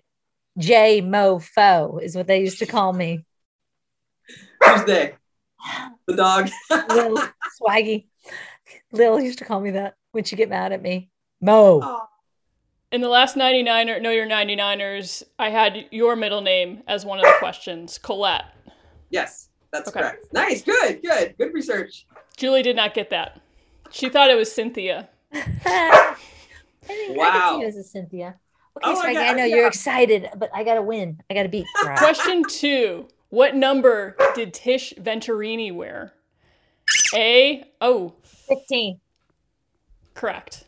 [0.57, 3.25] J Mofo is what they used to call me.
[4.63, 5.15] Who's they?
[6.07, 6.49] The dog.
[6.71, 7.19] Lil
[7.61, 8.07] Swaggy.
[8.93, 11.11] Lil used to call me that when she get mad at me.
[11.41, 11.81] Mo.
[11.83, 12.03] Oh,
[12.93, 17.25] In the last 99er, Know Your 99ers, I had your middle name as one of
[17.25, 18.45] the questions, Colette.
[19.11, 20.01] yes, that's Okay.
[20.01, 20.33] correct.
[20.33, 20.63] Nice.
[20.63, 21.03] Good.
[21.03, 21.37] Good.
[21.37, 22.07] Good research.
[22.37, 23.41] Julie did not get that.
[23.91, 25.09] She thought it was Cynthia.
[25.33, 26.15] I
[26.83, 27.31] think I Wow.
[27.31, 28.37] can see you as a Cynthia.
[28.77, 29.57] Okay, Oh, I Swaggy, got- I know yeah.
[29.57, 31.21] you're excited, but I gotta win.
[31.31, 31.67] I gotta beat.
[31.83, 31.97] Bry.
[31.97, 36.13] Question two What number did Tish Venturini wear?
[37.15, 38.15] A, oh,
[38.49, 39.01] 15.
[40.15, 40.65] correct.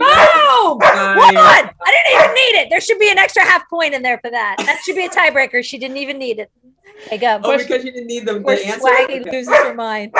[0.00, 0.78] Oh!
[0.80, 1.16] Nice.
[1.16, 1.36] What?
[1.36, 2.70] I didn't even need it.
[2.70, 4.56] There should be an extra half point in there for that.
[4.58, 5.62] That should be a tiebreaker.
[5.64, 6.50] She didn't even need it.
[7.06, 7.40] Okay, go.
[7.42, 8.86] Oh, because you didn't need the, Poor the answer.
[8.86, 9.30] Swaggy Okay.
[9.30, 10.14] loses her mind.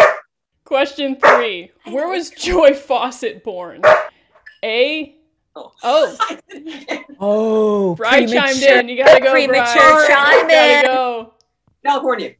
[0.69, 3.81] Question three Where was Joy Fawcett born?
[4.63, 5.15] A,
[5.57, 5.73] Oh.
[5.83, 6.17] oh,
[7.19, 8.89] Oh, Bri chimed in.
[8.91, 9.47] You gotta go, Bri.
[9.49, 10.85] premature chime Gotta in.
[10.85, 11.33] go.
[11.87, 12.33] California.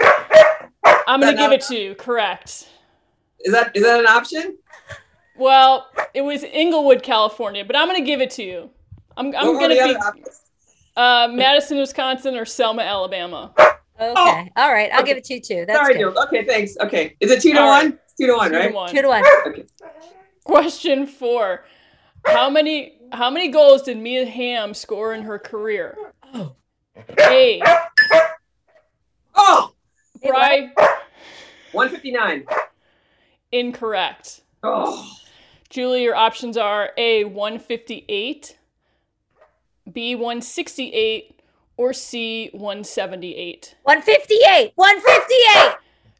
[0.00, 1.94] I'm gonna That give now- it to you.
[1.94, 2.68] Correct.
[3.44, 4.58] Is that is that an option?
[5.38, 8.70] Well, it was Inglewood, California, but I'm gonna give it to you.
[9.16, 10.40] I'm, I'm What were gonna the be other options?
[10.96, 13.54] uh, Madison, Wisconsin, or Selma, Alabama.
[14.00, 14.12] Oh.
[14.12, 14.50] Okay.
[14.56, 14.90] All right.
[14.92, 15.64] I'll give it to you too.
[15.66, 16.00] That's Sorry, good.
[16.00, 16.16] Jules.
[16.26, 16.76] Okay, thanks.
[16.80, 17.16] Okay.
[17.20, 17.84] Is it two to All right.
[17.84, 17.98] one?
[18.04, 18.74] It's two to one, Two to right?
[18.74, 18.90] one.
[18.90, 19.24] Two to one.
[19.46, 19.64] Okay.
[20.44, 21.64] Question four:
[22.26, 25.96] How many how many goals did Mia Hamm score in her career?
[26.32, 26.54] Oh.
[27.18, 27.60] A.
[29.34, 29.72] Oh,
[30.22, 30.70] Bri.
[31.72, 32.44] 159.
[33.52, 34.42] Incorrect.
[34.62, 35.10] Oh,
[35.70, 37.24] Julie, your options are A.
[37.24, 38.58] 158,
[39.92, 40.14] B.
[40.14, 41.39] 168,
[41.80, 42.50] or C.
[42.52, 43.74] 178.
[43.84, 44.72] 158.
[44.74, 45.76] 158.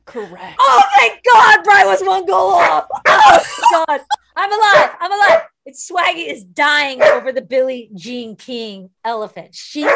[0.06, 0.56] Correct.
[0.58, 2.86] Oh thank God, Bry was one goal off.
[3.06, 4.00] Oh God,
[4.36, 4.96] I'm alive.
[4.98, 5.42] I'm alive.
[5.66, 9.54] It's Swaggy is dying over the Billie Jean King elephant.
[9.54, 9.86] She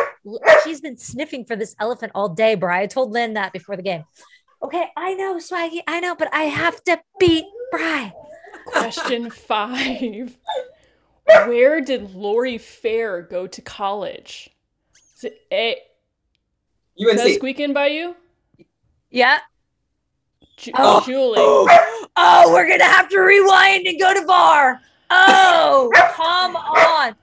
[0.64, 2.82] she's been sniffing for this elephant all day, Bry.
[2.82, 4.04] I told Lynn that before the game.
[4.62, 8.12] Okay, I know, Swaggy, I know, but I have to beat Bry.
[8.66, 10.36] Question five.
[11.46, 14.53] Where did Lorrie Fair go to college?
[15.25, 15.77] Is it A?
[16.99, 17.37] Does that UNC.
[17.37, 18.14] squeak in by you?
[19.11, 19.39] Yeah.
[20.59, 21.01] Ju- oh.
[21.01, 21.07] oh.
[21.07, 21.35] Julie.
[22.16, 24.81] Oh, we're gonna have to rewind and go to bar.
[25.11, 27.16] Oh, come on.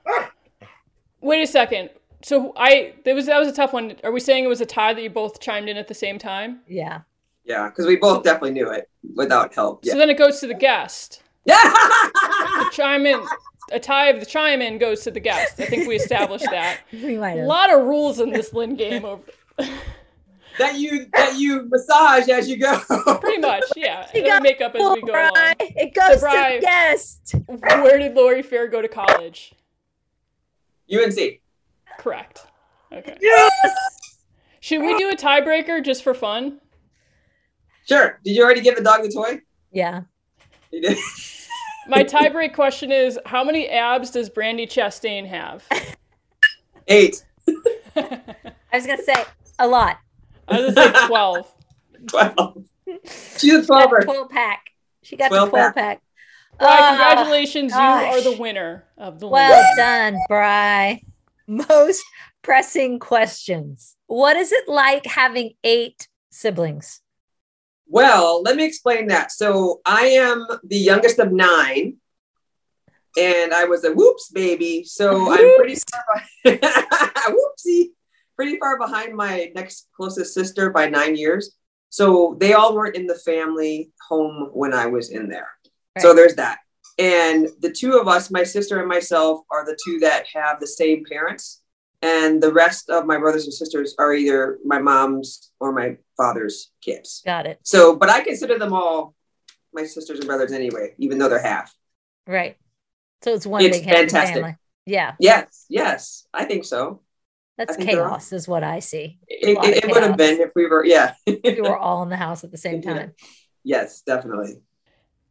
[1.21, 1.91] Wait a second.
[2.23, 3.95] So I that was that was a tough one.
[4.03, 6.17] Are we saying it was a tie that you both chimed in at the same
[6.17, 6.61] time?
[6.67, 7.01] Yeah.
[7.45, 9.85] Yeah, because we both definitely knew it without help.
[9.85, 11.23] So then it goes to the guest.
[11.45, 13.23] The chime in
[13.71, 15.59] a tie of the chime in goes to the guest.
[15.59, 16.81] I think we established that.
[16.91, 19.23] We might A lot of rules in this Lynn game over
[20.57, 22.79] that you that you massage as you go.
[23.19, 24.05] pretty much, yeah.
[24.11, 25.53] She And then make up as we go along.
[25.59, 26.55] It goes Bry.
[26.55, 27.35] to guest.
[27.47, 29.53] Where did Lorrie Fair go to college?
[30.93, 31.41] UNC.
[31.97, 32.45] Correct.
[32.91, 33.17] Okay.
[33.21, 34.11] Yes.
[34.59, 36.59] Should we do a tiebreaker just for fun?
[37.87, 38.19] Sure.
[38.23, 39.39] Did you already give the dog the toy?
[39.71, 40.01] Yeah.
[40.71, 40.97] You did.
[41.87, 45.67] My tiebreak question is how many abs does Brandi Chastain have?
[46.87, 47.25] Eight.
[47.95, 48.35] I
[48.73, 49.15] was gonna say
[49.59, 49.97] a lot.
[50.47, 51.51] I was gonna say 12.
[52.07, 52.65] Twelve.
[53.37, 54.03] She's a She got the twelver.
[54.03, 54.65] 12 pack.
[55.03, 55.75] She got 12 the 12 pack.
[55.75, 56.01] pack.
[56.59, 57.71] Bri, Ah, congratulations.
[57.73, 59.75] You are the winner of the Well Lynn.
[59.77, 61.01] done, Bry.
[61.47, 62.03] Most
[62.43, 63.95] pressing questions.
[64.07, 67.01] What is it like having eight siblings?
[67.91, 69.33] Well, let me explain that.
[69.33, 71.97] So I am the youngest of nine,
[73.17, 74.85] and I was a whoops baby.
[74.85, 76.61] So I'm pretty far behind.
[77.35, 77.89] whoopsie,
[78.37, 81.51] pretty far behind my next closest sister by nine years.
[81.89, 85.49] So they all weren't in the family home when I was in there.
[85.99, 86.59] So there's that.
[86.97, 90.67] And the two of us, my sister and myself, are the two that have the
[90.67, 91.60] same parents.
[92.01, 96.71] And the rest of my brothers and sisters are either my mom's or my father's
[96.81, 97.21] kids.
[97.25, 97.59] Got it.
[97.63, 99.13] So, but I consider them all
[99.73, 101.73] my sisters and brothers anyway, even though they're half.
[102.25, 102.57] Right.
[103.23, 104.35] So it's one It's big fantastic.
[104.35, 104.55] family.
[104.85, 105.13] Yeah.
[105.19, 107.01] Yes, yes, I think so.
[107.57, 109.19] That's think chaos, is what I see.
[109.27, 111.13] It, it, it would have been if we were, yeah.
[111.27, 113.13] If we were all in the house at the same time.
[113.63, 114.55] yes, definitely.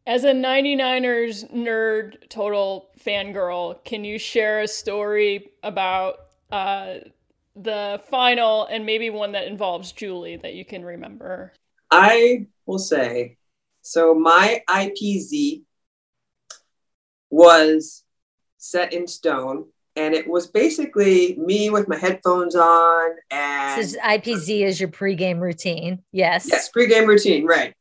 [0.07, 6.95] As a 99ers nerd, total fangirl, can you share a story about uh,
[7.57, 11.53] the final and maybe one that involves Julie that you can remember?
[11.91, 13.37] I will say,
[13.83, 15.63] so my IPZ
[17.31, 18.05] was
[18.59, 23.99] set in stone, and it was basically me with my headphones on and This is
[23.99, 26.03] IPZ is your pregame routine.
[26.13, 26.49] Yes.
[26.49, 27.75] Yes, pregame routine, right.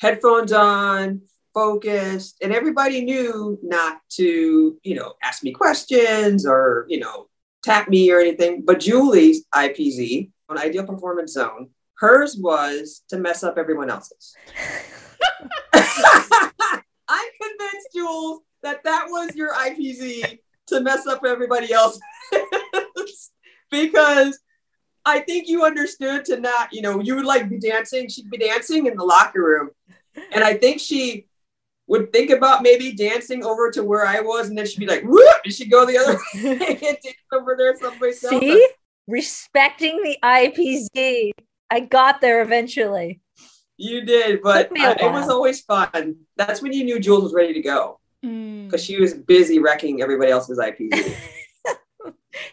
[0.00, 1.22] Headphones on,
[1.54, 7.28] focused, and everybody knew not to, you know, ask me questions or, you know,
[7.66, 8.62] tap me or anything.
[8.64, 14.34] But Julie's IPZ, an ideal performance zone, hers was to mess up everyone else's.
[15.74, 20.38] I'm convinced, Jules, that that was your IPZ
[20.68, 21.98] to mess up everybody else
[23.70, 24.38] because
[25.04, 28.08] I think you understood to not, you know, you would like be dancing.
[28.08, 29.70] She'd be dancing in the locker room.
[30.32, 31.26] And I think she
[31.88, 35.02] would think about maybe dancing over to where I was, and then she'd be like,
[35.04, 38.40] whoop, and she'd go the other way and dance over there someplace else.
[38.40, 38.68] See?
[39.06, 41.30] Respecting the IPZ.
[41.70, 43.20] I got there eventually.
[43.76, 46.16] You did, but Took me a uh, it was always fun.
[46.36, 48.64] That's when you knew Jules was ready to go Mm.
[48.64, 51.14] because she was busy wrecking everybody else's IPZ.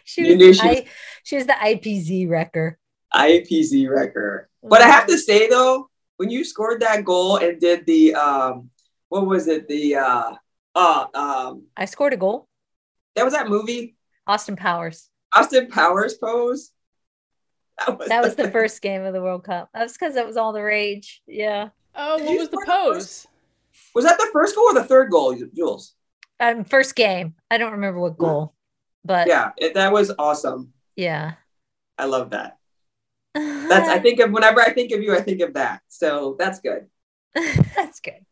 [0.04, 0.86] She You was, knew the she was- I,
[1.24, 2.78] she was the IPZ wrecker.
[3.14, 4.48] IPZ wrecker.
[4.62, 8.70] But I have to say though, when you scored that goal and did the um,
[9.14, 9.68] what was it?
[9.68, 10.32] The uh,
[10.74, 12.48] uh, um, I scored a goal.
[13.14, 13.94] that was that movie
[14.26, 15.08] Austin Powers.
[15.34, 16.72] Austin Powers pose.
[17.78, 19.68] That was That was the first game of the World Cup.
[19.72, 21.22] That was because that was all the rage.
[21.28, 21.68] Yeah.
[21.94, 23.26] Oh, Did what was the score the pose?
[23.94, 25.94] Was that the first goal or the third goal, Jules?
[26.40, 27.34] Um, first game.
[27.48, 28.54] I don't remember what goal,
[29.04, 29.52] but yeah.
[29.60, 30.72] Yeah, it, that was awesome.
[30.96, 31.34] yeah.
[31.96, 32.58] I love that.
[33.34, 35.82] That's I think of whenever I think of you, I think of that.
[35.86, 36.86] So that's good.
[37.34, 38.24] That's good.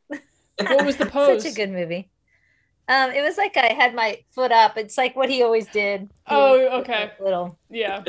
[0.69, 1.43] What was the pose?
[1.43, 2.11] Such a good movie.
[2.89, 4.77] Um, it was like I had my foot up.
[4.77, 6.03] It's like what he always did.
[6.03, 7.13] He Oh, okay.
[7.21, 8.03] Little Yeah.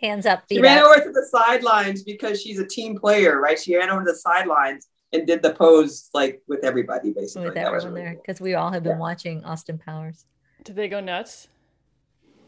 [0.00, 0.86] hands up, She ran up.
[0.86, 3.58] over to the sidelines because she's a team player, right?
[3.58, 7.46] She ran over to the sidelines and did the pose like with everybody, basically.
[7.46, 8.22] with That was everyone really there cool.
[8.26, 8.98] because we all have been Yeah.
[8.98, 10.26] watching Austin Powers.
[10.64, 11.48] Did they go nuts?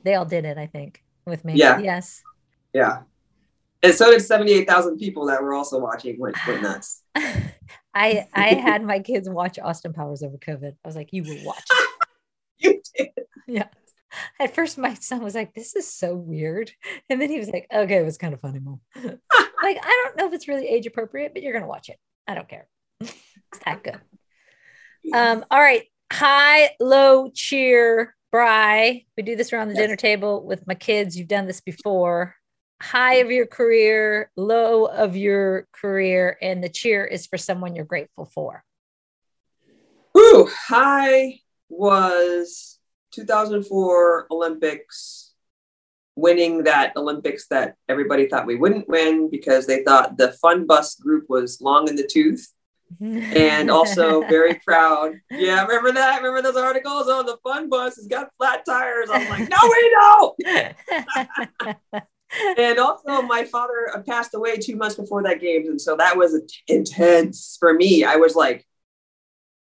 [0.02, 1.54] They all did it, I think, with me.
[1.54, 1.78] Yeah.
[1.78, 2.22] Yes.
[2.72, 3.02] Yeah.
[3.82, 7.02] And so did 78,000 people that were also watching went, went nuts.
[7.94, 10.72] I I had my kids watch Austin Powers over COVID.
[10.84, 11.88] I was like, you will watch it.
[12.58, 13.08] You did.
[13.48, 13.66] Yeah.
[14.38, 16.70] At first, my son was like, "This is so weird,"
[17.10, 19.18] and then he was like, "Okay, it was kind of funny, mom." like,
[19.82, 21.98] I don't know if it's really age appropriate, but you're gonna watch it.
[22.28, 22.68] I don't care.
[23.00, 23.12] it's
[23.66, 24.00] that good.
[25.12, 25.44] Um.
[25.50, 25.82] All right.
[26.12, 29.04] High, low, cheer, Bry.
[29.16, 29.82] We do this around the Yes.
[29.82, 31.16] dinner table with my kids.
[31.18, 32.36] You've done this before.
[32.84, 37.86] High of your career, low of your career, and the cheer is for someone you're
[37.86, 38.62] grateful for.
[40.16, 42.78] Ooh, high was
[43.12, 45.32] 2004 Olympics,
[46.14, 50.94] winning that Olympics that everybody thought we wouldn't win because they thought the fun bus
[50.96, 52.52] group was long in the tooth.
[53.00, 55.14] And also very proud.
[55.30, 56.22] Yeah, remember that?
[56.22, 57.06] Remember those articles?
[57.08, 59.08] Oh, the fun bus has got flat tires.
[59.10, 60.38] I'm like, no, we don't.
[62.58, 66.40] and also my father passed away two months before that game and so that was
[66.68, 68.66] intense for me i was like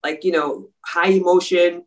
[0.03, 1.83] like you know high emotion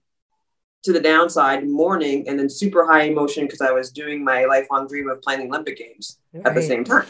[0.82, 4.86] to the downside mourning and then super high emotion because i was doing my lifelong
[4.86, 7.06] dream of playing the olympic games at the same time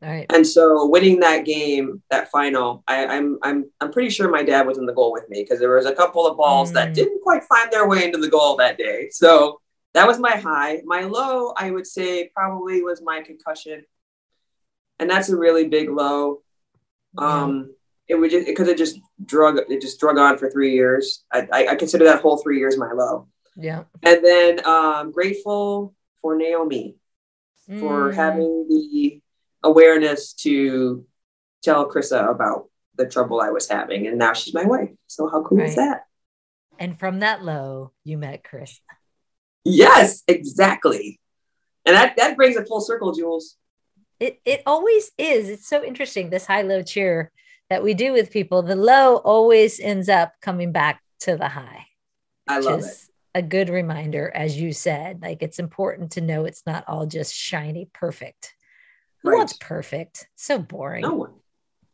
[0.00, 0.26] right.
[0.34, 4.66] and so winning that game that final I, i'm i'm i'm pretty sure my dad
[4.66, 6.94] was in the goal with me because there was a couple of balls that Mm.
[6.94, 9.60] didn't quite find their way into the goal that day so
[9.94, 13.84] that was my high my low i would say probably was my concussion
[14.98, 16.42] and that's a really big low
[17.18, 17.74] um
[18.08, 21.48] it would just because it just drug it just drug on for three years I,
[21.52, 23.84] I i consider that whole three years my low yeah.
[24.02, 26.96] and then um grateful for naomi
[27.78, 28.14] for Mm.
[28.14, 29.20] having the
[29.62, 31.06] awareness to
[31.62, 34.08] tell Chryssa about the trouble I was having.
[34.08, 34.90] And now she's my wife.
[35.06, 36.06] So how cool is that?
[36.80, 38.80] And from that low, you met Chris.
[39.64, 41.20] Yes, exactly.
[41.84, 43.56] And that, that brings it full circle, Jules.
[44.18, 45.48] It it always is.
[45.48, 47.32] It's so interesting this high low cheer
[47.70, 48.62] that we do with people.
[48.62, 51.86] The low always ends up coming back to the high.
[52.46, 52.96] I love it.
[53.34, 55.22] a good reminder, as you said.
[55.22, 58.54] Like it's important to know it's not all just shiny, perfect.
[59.22, 59.36] Who Right.
[59.38, 60.28] wants perfect?
[60.36, 61.02] So boring.
[61.02, 61.32] No one.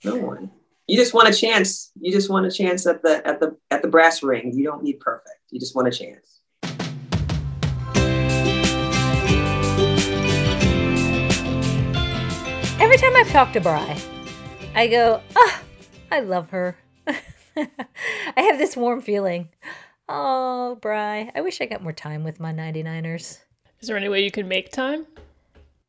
[0.05, 0.51] No one.
[0.89, 1.93] You just want a chance.
[2.01, 4.53] You just want a chance at the at the at the brass ring.
[4.53, 5.39] You don't need perfect.
[5.51, 6.36] You just want a chance.
[12.87, 13.99] Every time I've talked to Bry,
[14.77, 15.63] I go, ah,
[16.13, 16.77] I love her.
[17.09, 17.67] I
[18.37, 19.49] have this warm feeling.
[20.09, 23.39] Oh, Bry, I wish I got more time with my 99ers.
[23.81, 25.05] Is there any way you can make time?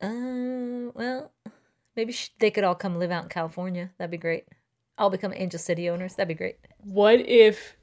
[0.01, 1.31] Uh, well,
[1.95, 3.91] maybe sh- they could all come live out in California.
[3.99, 4.45] That'd be great.
[4.97, 6.15] I'll become Angel City owners.
[6.15, 6.57] That'd be great.
[6.79, 7.77] What if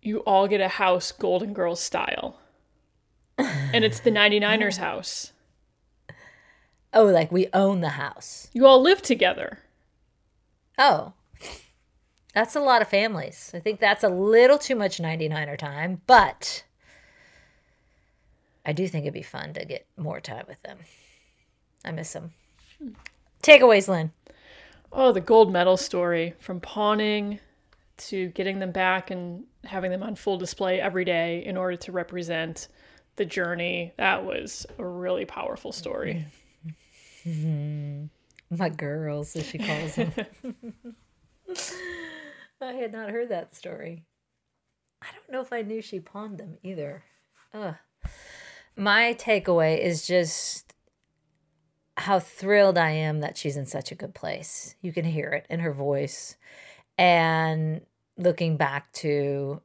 [0.00, 2.38] you all get a house Golden Girls style?
[3.36, 5.32] And it's the 99ers house.
[6.94, 8.48] Oh, like we own the house.
[8.52, 9.58] You all live together.
[10.78, 11.12] Oh,
[12.32, 13.50] that's a lot of families.
[13.52, 16.64] I think that's a little too much 99er time, but
[18.64, 20.78] I do think it'd be fun to get more time with them.
[21.84, 22.32] I miss them.
[23.42, 24.12] Takeaways, Lynn.
[24.92, 27.40] Oh, the gold medal story from pawning
[27.96, 31.92] to getting them back and having them on full display every day in order to
[31.92, 32.68] represent
[33.16, 33.92] the journey.
[33.96, 36.14] That was a really powerful story.
[36.14, 36.28] Mm-hmm.
[37.26, 38.06] Mm-hmm.
[38.56, 40.12] My girls, as she calls them.
[42.60, 44.04] I had not heard that story.
[45.02, 47.02] I don't know if I knew she pawned them either.
[47.52, 47.74] Ugh.
[48.76, 50.74] My takeaway is just
[51.96, 54.74] how thrilled I am that she's in such a good place.
[54.80, 56.36] You can hear it in her voice.
[56.98, 57.82] And
[58.16, 59.60] looking back to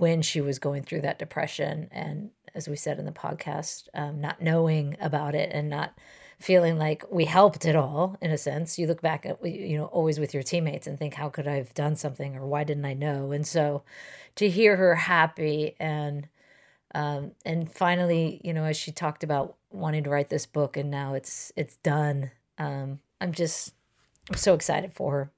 [0.00, 4.20] when she was going through that depression, and as we said in the podcast, um,
[4.20, 5.96] not knowing about it and not
[6.38, 8.78] feeling like we helped at all in a sense.
[8.78, 11.54] You look back at you know always with your teammates and think how could i
[11.54, 13.32] have done something or why didn't i know?
[13.32, 13.82] And so
[14.36, 16.28] to hear her happy and
[16.94, 20.90] um and finally you know as she talked about wanting to write this book and
[20.90, 23.74] now it's it's done um i'm just
[24.30, 25.30] i'm so excited for her.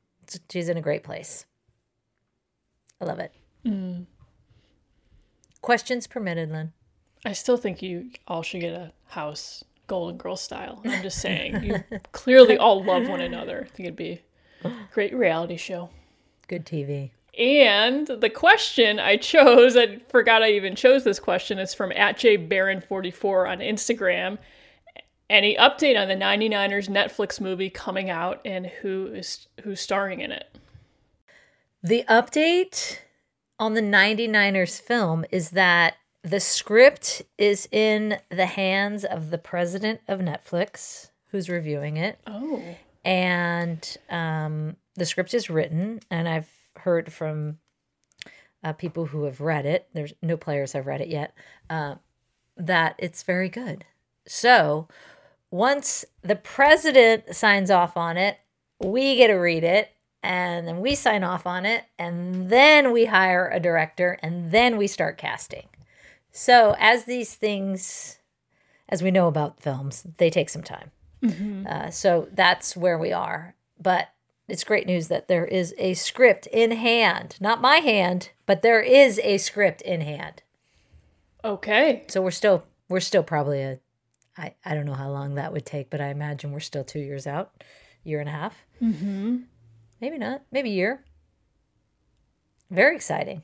[0.50, 1.46] She's in a great place.
[3.00, 3.32] I love it
[5.62, 6.72] questions permitted lynn
[7.24, 10.80] I still think you all should get a house Golden Girl style.
[10.84, 11.64] I'm just saying.
[11.64, 11.82] You
[12.12, 13.62] clearly all love one another.
[13.64, 14.22] I think it'd be
[14.64, 15.90] a great reality show.
[16.48, 21.74] good tv And the question I chose, I forgot I even chose this question, is
[21.74, 24.38] from at jbaron44 on Instagram.
[25.28, 30.30] Any update on the 99ers Netflix movie coming out and who is who's starring in
[30.30, 30.46] it?
[31.82, 32.98] The update
[33.58, 40.00] on the 99ers film is that the script is in the hands of the president
[40.08, 42.62] of Netflix, who's reviewing it, Oh.
[43.04, 46.00] and um, the script is written.
[46.10, 47.58] And I've heard from
[48.64, 49.88] uh, people who have read it.
[49.92, 51.32] There's no players have read it yet.
[51.70, 51.96] Uh,
[52.56, 53.84] that it's very good.
[54.26, 54.88] So
[55.50, 58.38] once the president signs off on it,
[58.80, 59.90] we get to read it.
[60.26, 64.76] And then we sign off on it, and then we hire a director, and then
[64.76, 65.68] we start casting.
[66.32, 68.18] So, as these things,
[68.88, 70.90] as we know about films, they take some time.
[71.66, 73.54] Uh, so that's where we are.
[73.80, 74.08] But
[74.48, 77.36] it's great news that there is a script in hand.
[77.40, 80.42] Not my hand, but there is a script in hand.
[81.44, 82.04] Okay.
[82.08, 83.78] So we're still we're still probably a
[84.36, 87.00] I, I don't know how long that would take, but I imagine we're still two
[87.00, 87.62] years out,
[88.04, 88.54] year and a half.
[88.82, 89.38] Mm-hmm.
[90.00, 90.42] Maybe not.
[90.50, 91.04] Maybe a year.
[92.70, 93.42] Very exciting.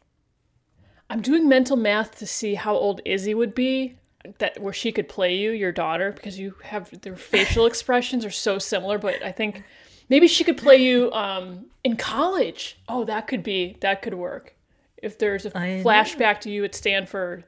[1.09, 3.97] I'm doing mental math to see how old Izzy would be
[4.39, 8.31] that where she could play you, your daughter, because you have their facial expressions are
[8.31, 9.63] so similar, but I think
[10.09, 12.79] maybe she could play you um in college.
[12.89, 14.55] Oh, that could be that could work.
[14.97, 15.85] If there's a I know.
[15.85, 17.45] flashback to you at Stanford,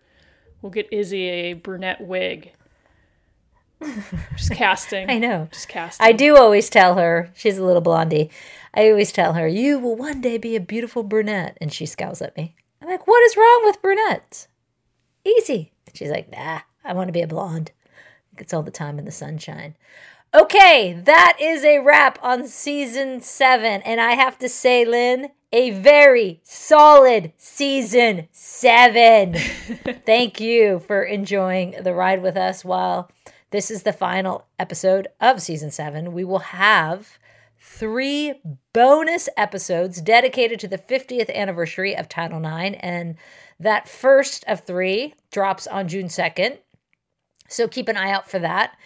[0.61, 2.53] we'll get Izzy a brunette wig.
[4.37, 5.09] Just casting.
[5.11, 5.49] I know.
[5.53, 6.05] Just casting.
[6.05, 8.31] I do always tell her, she's a little blondie.
[8.75, 11.57] I always tell her, you will one day be a beautiful brunette.
[11.61, 12.57] And she scowls at me.
[12.83, 14.49] I'm like, what is wrong with brunettes?
[15.25, 15.73] Easy.
[15.95, 17.71] She's like, nah, I want to be a blonde.
[18.37, 19.77] It's all the time in the sunshine.
[20.35, 23.81] Okay, that is a wrap on season seven.
[23.83, 29.35] And I have to say, Lynn, a very solid season seven.
[30.05, 33.09] Thank you for enjoying the ride with us while
[33.53, 36.13] this is the final episode of season seven.
[36.13, 37.19] We will have
[37.67, 38.35] three
[38.75, 42.77] bonus episodes dedicated to the 50th anniversary of Title IX.
[42.81, 43.17] And
[43.59, 46.59] that first of three drops on June 2nd.
[47.49, 48.77] So keep an eye out for that.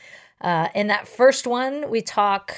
[0.40, 2.54] Uh, in that first one, we talk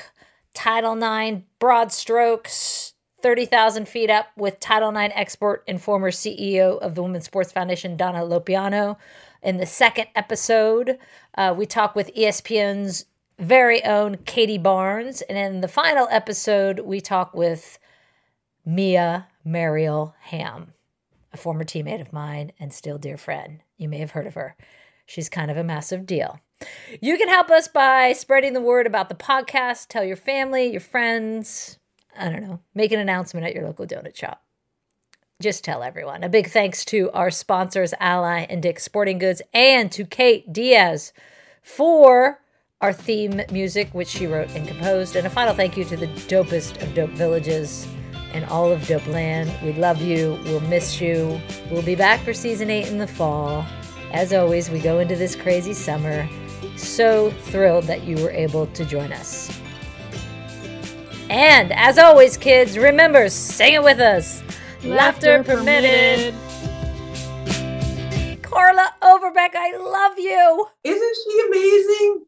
[0.53, 2.93] Title IX broad strokes,
[3.23, 7.97] 30,000 feet up with Title IX expert and former CEO of the Women's Sports Foundation,
[7.97, 8.97] Donna Lopiano.
[9.43, 10.99] In the second episode,
[11.37, 13.07] uh, we talk with ESPN's
[13.41, 15.23] very own Katie Barnes.
[15.23, 17.79] And in the final episode, we talk with
[18.65, 20.75] Mia Mariel Hamm,
[21.33, 23.61] a former teammate of mine and still dear friend.
[23.77, 24.57] You may have heard of her.
[25.07, 26.41] She's kind of a massive deal.
[27.01, 29.89] You can help us by spreading the word about the podcast.
[29.89, 31.79] Tell your family, your friends.
[32.17, 32.61] I don't know.
[32.75, 34.43] Make an announcement at your local donut shop.
[35.41, 36.23] Just tell everyone.
[36.23, 41.15] A big thanks to our sponsors, Ally and Dick's Sporting Goods, and to Kate Diaz
[41.63, 42.41] for
[42.81, 45.15] our theme music, which she wrote and composed.
[45.15, 47.87] And a final thank you to the dopest of dope villages
[48.33, 49.53] and all of Dope Land.
[49.63, 50.39] We love you.
[50.45, 51.41] We'll miss you.
[51.71, 53.67] We'll be back for season eight in the fall.
[54.13, 56.29] As always, we go into this crazy summer.
[56.77, 59.57] So thrilled that you were able to join us.
[61.29, 64.43] And as always, kids, remember, sing it with us.
[64.83, 66.35] Laughter, permitted.
[68.43, 70.67] Carla Overbeck, I love you.
[70.83, 72.27] Isn't she amazing?